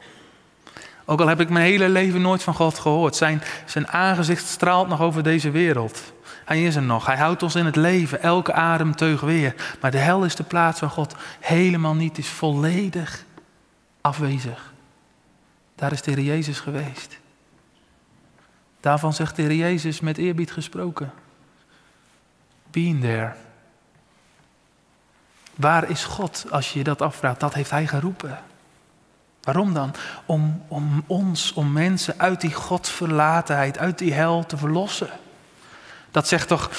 Ook 1.06 1.22
al 1.22 1.28
heb 1.28 1.40
ik 1.40 1.50
mijn 1.50 1.66
hele 1.66 1.90
leven 1.90 2.22
nooit 2.22 2.44
van 2.44 2.54
God 2.54 2.80
gehoord. 2.80 3.16
Zijn, 3.16 3.42
zijn 3.66 3.88
aangezicht 3.88 4.46
straalt 4.46 4.88
nog 4.88 5.02
over 5.02 5.24
deze 5.24 5.52
wereld. 5.52 6.14
Hij 6.46 6.64
is 6.64 6.76
er 6.76 6.82
nog. 6.82 7.06
Hij 7.06 7.18
houdt 7.18 7.44
ons 7.44 7.56
in 7.56 7.66
het 7.66 7.76
leven. 7.76 8.22
Elke 8.22 8.54
ademteug 8.54 9.22
weer. 9.22 9.56
Maar 9.82 9.92
de 9.92 9.98
hel 9.98 10.26
is 10.26 10.36
de 10.36 10.44
plaats 10.44 10.80
waar 10.80 10.90
God 10.90 11.16
helemaal 11.40 11.96
niet 11.96 12.18
is. 12.18 12.28
Volledig 12.28 13.26
afwezig. 14.02 14.74
Daar 15.76 15.92
is 15.92 16.02
de 16.02 16.12
Heer 16.12 16.24
Jezus 16.24 16.60
geweest. 16.60 17.20
Daarvan 18.80 19.14
zegt 19.14 19.36
de 19.36 19.42
Heer 19.42 19.56
Jezus 19.56 20.00
met 20.00 20.18
eerbied 20.18 20.52
gesproken. 20.52 21.12
Being 22.72 23.02
there. 23.02 23.34
Waar 25.56 25.90
is 25.90 26.04
God 26.04 26.46
als 26.50 26.74
je 26.74 26.78
je 26.78 26.84
dat 26.84 27.02
afvraagt? 27.02 27.40
Dat 27.40 27.54
heeft 27.54 27.72
Hij 27.72 27.88
geroepen. 27.88 28.40
Waarom 29.42 29.74
dan? 29.74 29.94
Om, 30.26 30.64
om 30.68 31.04
ons, 31.08 31.54
om 31.54 31.72
mensen 31.72 32.14
uit 32.18 32.42
die 32.42 32.54
Godverlatenheid, 32.54 33.78
uit 33.78 33.98
die 33.98 34.14
hel 34.14 34.46
te 34.46 34.58
verlossen. 34.58 35.10
Dat 36.12 36.28
zegt 36.28 36.48
toch 36.48 36.70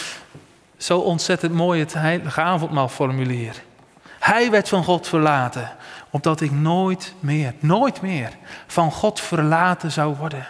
zo 0.77 0.99
ontzettend 0.99 1.53
mooi 1.53 1.81
het 1.81 1.93
heilige 1.93 2.41
avondmaalformulier. 2.41 3.63
Hij 4.19 4.51
werd 4.51 4.69
van 4.69 4.85
God 4.85 5.09
verlaten, 5.09 5.71
opdat 6.11 6.41
ik 6.41 6.51
nooit 6.51 7.15
meer, 7.21 7.55
nooit 7.59 8.01
meer 8.01 8.31
van 8.67 8.93
God 8.93 9.21
verlaten 9.21 9.93
zou 9.93 10.17
worden. 10.17 10.47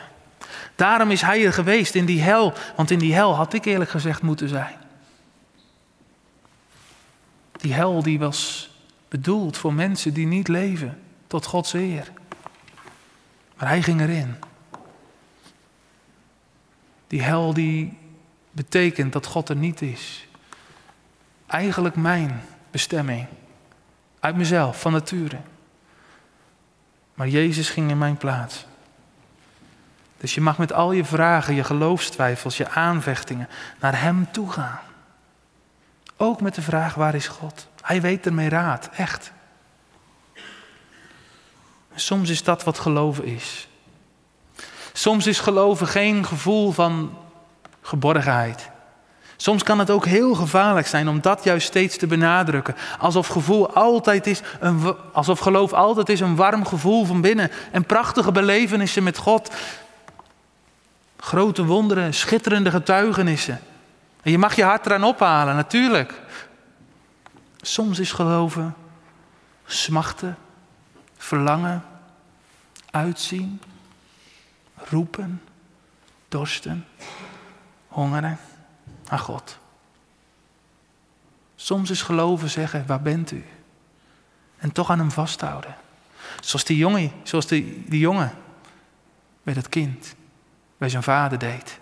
Daarom 0.76 1.10
is 1.10 1.22
hij 1.22 1.44
er 1.44 1.52
geweest 1.52 1.94
in 1.94 2.04
die 2.04 2.22
hel, 2.22 2.52
want 2.76 2.90
in 2.90 2.98
die 2.98 3.14
hel 3.14 3.34
had 3.34 3.52
ik 3.52 3.64
eerlijk 3.64 3.90
gezegd 3.90 4.22
moeten 4.22 4.48
zijn. 4.48 4.74
Die 7.62 7.72
hel 7.72 8.02
die 8.02 8.18
was 8.18 8.70
bedoeld 9.08 9.56
voor 9.56 9.74
mensen 9.74 10.14
die 10.14 10.26
niet 10.26 10.48
leven 10.48 11.02
tot 11.26 11.46
Gods 11.46 11.72
eer. 11.72 12.12
Maar 13.56 13.68
hij 13.68 13.82
ging 13.82 14.00
erin. 14.00 14.36
Die 17.06 17.22
hel 17.22 17.54
die 17.54 17.98
betekent 18.50 19.12
dat 19.12 19.26
God 19.26 19.48
er 19.48 19.56
niet 19.56 19.82
is. 19.82 20.26
Eigenlijk 21.46 21.96
mijn 21.96 22.42
bestemming. 22.70 23.26
Uit 24.20 24.36
mezelf, 24.36 24.80
van 24.80 24.92
nature. 24.92 25.38
Maar 27.14 27.28
Jezus 27.28 27.70
ging 27.70 27.90
in 27.90 27.98
mijn 27.98 28.16
plaats. 28.16 28.66
Dus 30.16 30.34
je 30.34 30.40
mag 30.40 30.58
met 30.58 30.72
al 30.72 30.92
je 30.92 31.04
vragen, 31.04 31.54
je 31.54 31.64
geloofstwijfels, 31.64 32.56
je 32.56 32.68
aanvechtingen 32.68 33.48
naar 33.80 34.00
Hem 34.00 34.30
toe 34.32 34.50
gaan. 34.50 34.80
Ook 36.24 36.40
met 36.40 36.54
de 36.54 36.62
vraag, 36.62 36.94
waar 36.94 37.14
is 37.14 37.28
God? 37.28 37.66
Hij 37.80 38.00
weet 38.00 38.26
ermee 38.26 38.48
raad, 38.48 38.88
echt. 38.96 39.32
Soms 41.94 42.30
is 42.30 42.42
dat 42.42 42.64
wat 42.64 42.78
geloven 42.78 43.24
is. 43.24 43.68
Soms 44.92 45.26
is 45.26 45.40
geloven 45.40 45.86
geen 45.86 46.24
gevoel 46.24 46.70
van 46.70 47.18
geborgenheid. 47.80 48.70
Soms 49.36 49.62
kan 49.62 49.78
het 49.78 49.90
ook 49.90 50.04
heel 50.04 50.34
gevaarlijk 50.34 50.86
zijn 50.86 51.08
om 51.08 51.20
dat 51.20 51.44
juist 51.44 51.66
steeds 51.66 51.96
te 51.96 52.06
benadrukken. 52.06 52.76
Alsof 52.98 53.26
gevoel 53.26 53.72
altijd 53.74 54.26
is, 54.26 54.40
een, 54.60 54.96
alsof 55.12 55.38
geloof 55.38 55.72
altijd 55.72 56.08
is 56.08 56.20
een 56.20 56.36
warm 56.36 56.66
gevoel 56.66 57.04
van 57.04 57.20
binnen. 57.20 57.50
En 57.70 57.84
prachtige 57.84 58.32
belevenissen 58.32 59.02
met 59.02 59.16
God. 59.16 59.50
Grote 61.16 61.64
wonderen, 61.64 62.14
schitterende 62.14 62.70
getuigenissen. 62.70 63.60
En 64.22 64.30
je 64.30 64.38
mag 64.38 64.54
je 64.54 64.64
hart 64.64 64.86
eraan 64.86 65.04
ophalen, 65.04 65.56
natuurlijk. 65.56 66.20
Soms 67.60 67.98
is 67.98 68.12
geloven 68.12 68.74
smachten, 69.64 70.36
verlangen, 71.16 71.84
uitzien, 72.90 73.60
roepen, 74.74 75.42
dorsten, 76.28 76.86
hongeren 77.88 78.38
naar 79.08 79.18
God. 79.18 79.58
Soms 81.56 81.90
is 81.90 82.02
geloven 82.02 82.50
zeggen, 82.50 82.86
waar 82.86 83.02
bent 83.02 83.30
u? 83.30 83.44
En 84.56 84.72
toch 84.72 84.90
aan 84.90 84.98
hem 84.98 85.10
vasthouden. 85.10 85.76
Zoals 86.40 86.64
die 86.64 86.76
jongen, 86.76 87.12
zoals 87.22 87.46
die, 87.46 87.84
die 87.88 88.00
jongen 88.00 88.32
bij 89.42 89.54
dat 89.54 89.68
kind, 89.68 90.14
bij 90.78 90.88
zijn 90.88 91.02
vader 91.02 91.38
deed. 91.38 91.80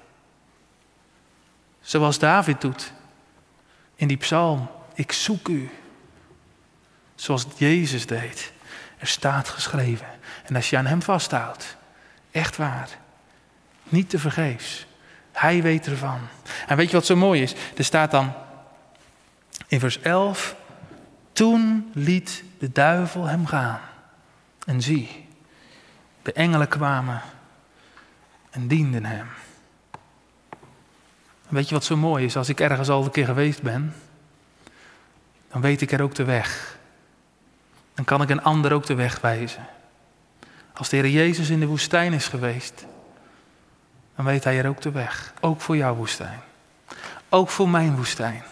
Zoals 1.91 2.19
David 2.19 2.61
doet 2.61 2.93
in 3.95 4.09
die 4.09 4.17
psalm. 4.17 4.69
Ik 4.95 5.13
zoek 5.13 5.49
u. 5.49 5.71
Zoals 7.15 7.47
Jezus 7.57 8.07
deed. 8.07 8.53
Er 8.99 9.07
staat 9.07 9.49
geschreven. 9.49 10.07
En 10.45 10.57
als 10.57 10.71
je 10.71 10.77
aan 10.77 10.87
hem 10.87 11.03
vasthoudt, 11.03 11.77
echt 12.31 12.57
waar, 12.57 12.89
niet 13.89 14.11
te 14.11 14.19
vergeefs. 14.19 14.87
Hij 15.33 15.63
weet 15.63 15.87
ervan. 15.87 16.21
En 16.67 16.77
weet 16.77 16.91
je 16.91 16.97
wat 16.97 17.07
zo 17.07 17.17
mooi 17.17 17.43
is? 17.43 17.55
Er 17.77 17.85
staat 17.85 18.11
dan 18.11 18.33
in 19.67 19.81
vers 19.81 20.01
11. 20.01 20.57
Toen 21.33 21.91
liet 21.95 22.45
de 22.59 22.73
duivel 22.73 23.27
hem 23.27 23.47
gaan. 23.47 23.81
En 24.67 24.83
zie, 24.83 25.29
de 26.23 26.33
engelen 26.33 26.69
kwamen 26.69 27.23
en 28.51 28.69
dienden 28.69 29.05
hem. 29.05 29.27
Weet 31.51 31.69
je 31.69 31.75
wat 31.75 31.85
zo 31.85 31.97
mooi 31.97 32.25
is? 32.25 32.37
Als 32.37 32.49
ik 32.49 32.61
ergens 32.61 32.89
al 32.89 33.05
een 33.05 33.11
keer 33.11 33.25
geweest 33.25 33.63
ben, 33.63 33.95
dan 35.51 35.61
weet 35.61 35.81
ik 35.81 35.93
er 35.93 36.03
ook 36.03 36.15
de 36.15 36.25
weg. 36.25 36.79
Dan 37.95 38.05
kan 38.05 38.23
ik 38.23 38.31
een 38.31 38.43
ander 38.43 38.73
ook 38.73 38.87
de 38.87 38.95
weg 38.95 39.21
wijzen. 39.21 39.67
Als 40.75 40.89
de 40.89 40.97
Heer 40.97 41.09
Jezus 41.09 41.51
in 41.51 41.61
de 41.61 41.67
woestijn 41.67 42.13
is 42.13 42.29
geweest, 42.29 42.87
dan 44.17 44.25
weet 44.25 44.45
Hij 44.45 44.59
er 44.59 44.69
ook 44.69 44.81
de 44.81 44.91
weg. 44.91 45.35
Ook 45.41 45.61
voor 45.61 45.77
jouw 45.77 45.95
woestijn. 45.95 46.41
Ook 47.29 47.49
voor 47.49 47.69
mijn 47.69 47.97
woestijn. 47.97 48.43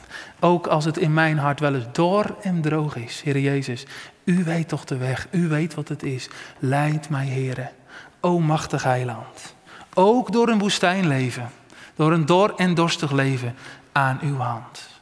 Ook 0.41 0.67
als 0.67 0.85
het 0.85 0.99
in 0.99 1.15
mijn 1.15 1.39
hart 1.39 1.61
wel 1.61 1.75
eens 1.75 1.87
dor 1.93 2.37
en 2.43 2.61
droog 2.61 2.97
is. 2.97 3.21
Heer 3.25 3.39
Jezus, 3.39 3.87
U 4.25 4.45
weet 4.45 4.69
toch 4.69 4.85
de 4.85 4.97
weg. 4.97 5.27
U 5.31 5.49
weet 5.49 5.75
wat 5.75 5.89
het 5.89 6.03
is. 6.03 6.29
Leid 6.59 7.09
mij, 7.09 7.27
Heer. 7.27 7.71
O 8.21 8.39
machtig 8.39 8.83
heiland. 8.83 9.55
Ook 9.95 10.33
door 10.33 10.49
een 10.49 10.59
woestijn 10.59 11.07
leven 11.07 11.51
door 11.99 12.13
een 12.13 12.27
dor 12.27 12.55
en 12.57 12.75
dorstig 12.75 13.11
leven 13.11 13.55
aan 13.93 14.19
uw 14.23 14.37
hand. 14.37 15.01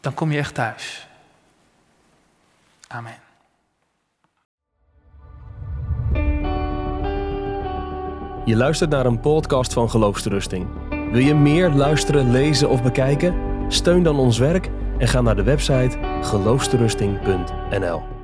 Dan 0.00 0.14
kom 0.14 0.32
je 0.32 0.38
echt 0.38 0.54
thuis. 0.54 1.08
Amen. 2.88 3.16
Je 8.44 8.56
luistert 8.56 8.90
naar 8.90 9.06
een 9.06 9.20
podcast 9.20 9.72
van 9.72 9.90
Geloofsterusting. 9.90 10.68
Wil 10.88 11.20
je 11.20 11.34
meer 11.34 11.70
luisteren, 11.70 12.30
lezen 12.30 12.68
of 12.68 12.82
bekijken? 12.82 13.34
Steun 13.68 14.02
dan 14.02 14.18
ons 14.18 14.38
werk 14.38 14.70
en 14.98 15.08
ga 15.08 15.20
naar 15.20 15.36
de 15.36 15.42
website 15.42 15.98
geloofsterusting.nl. 16.22 18.15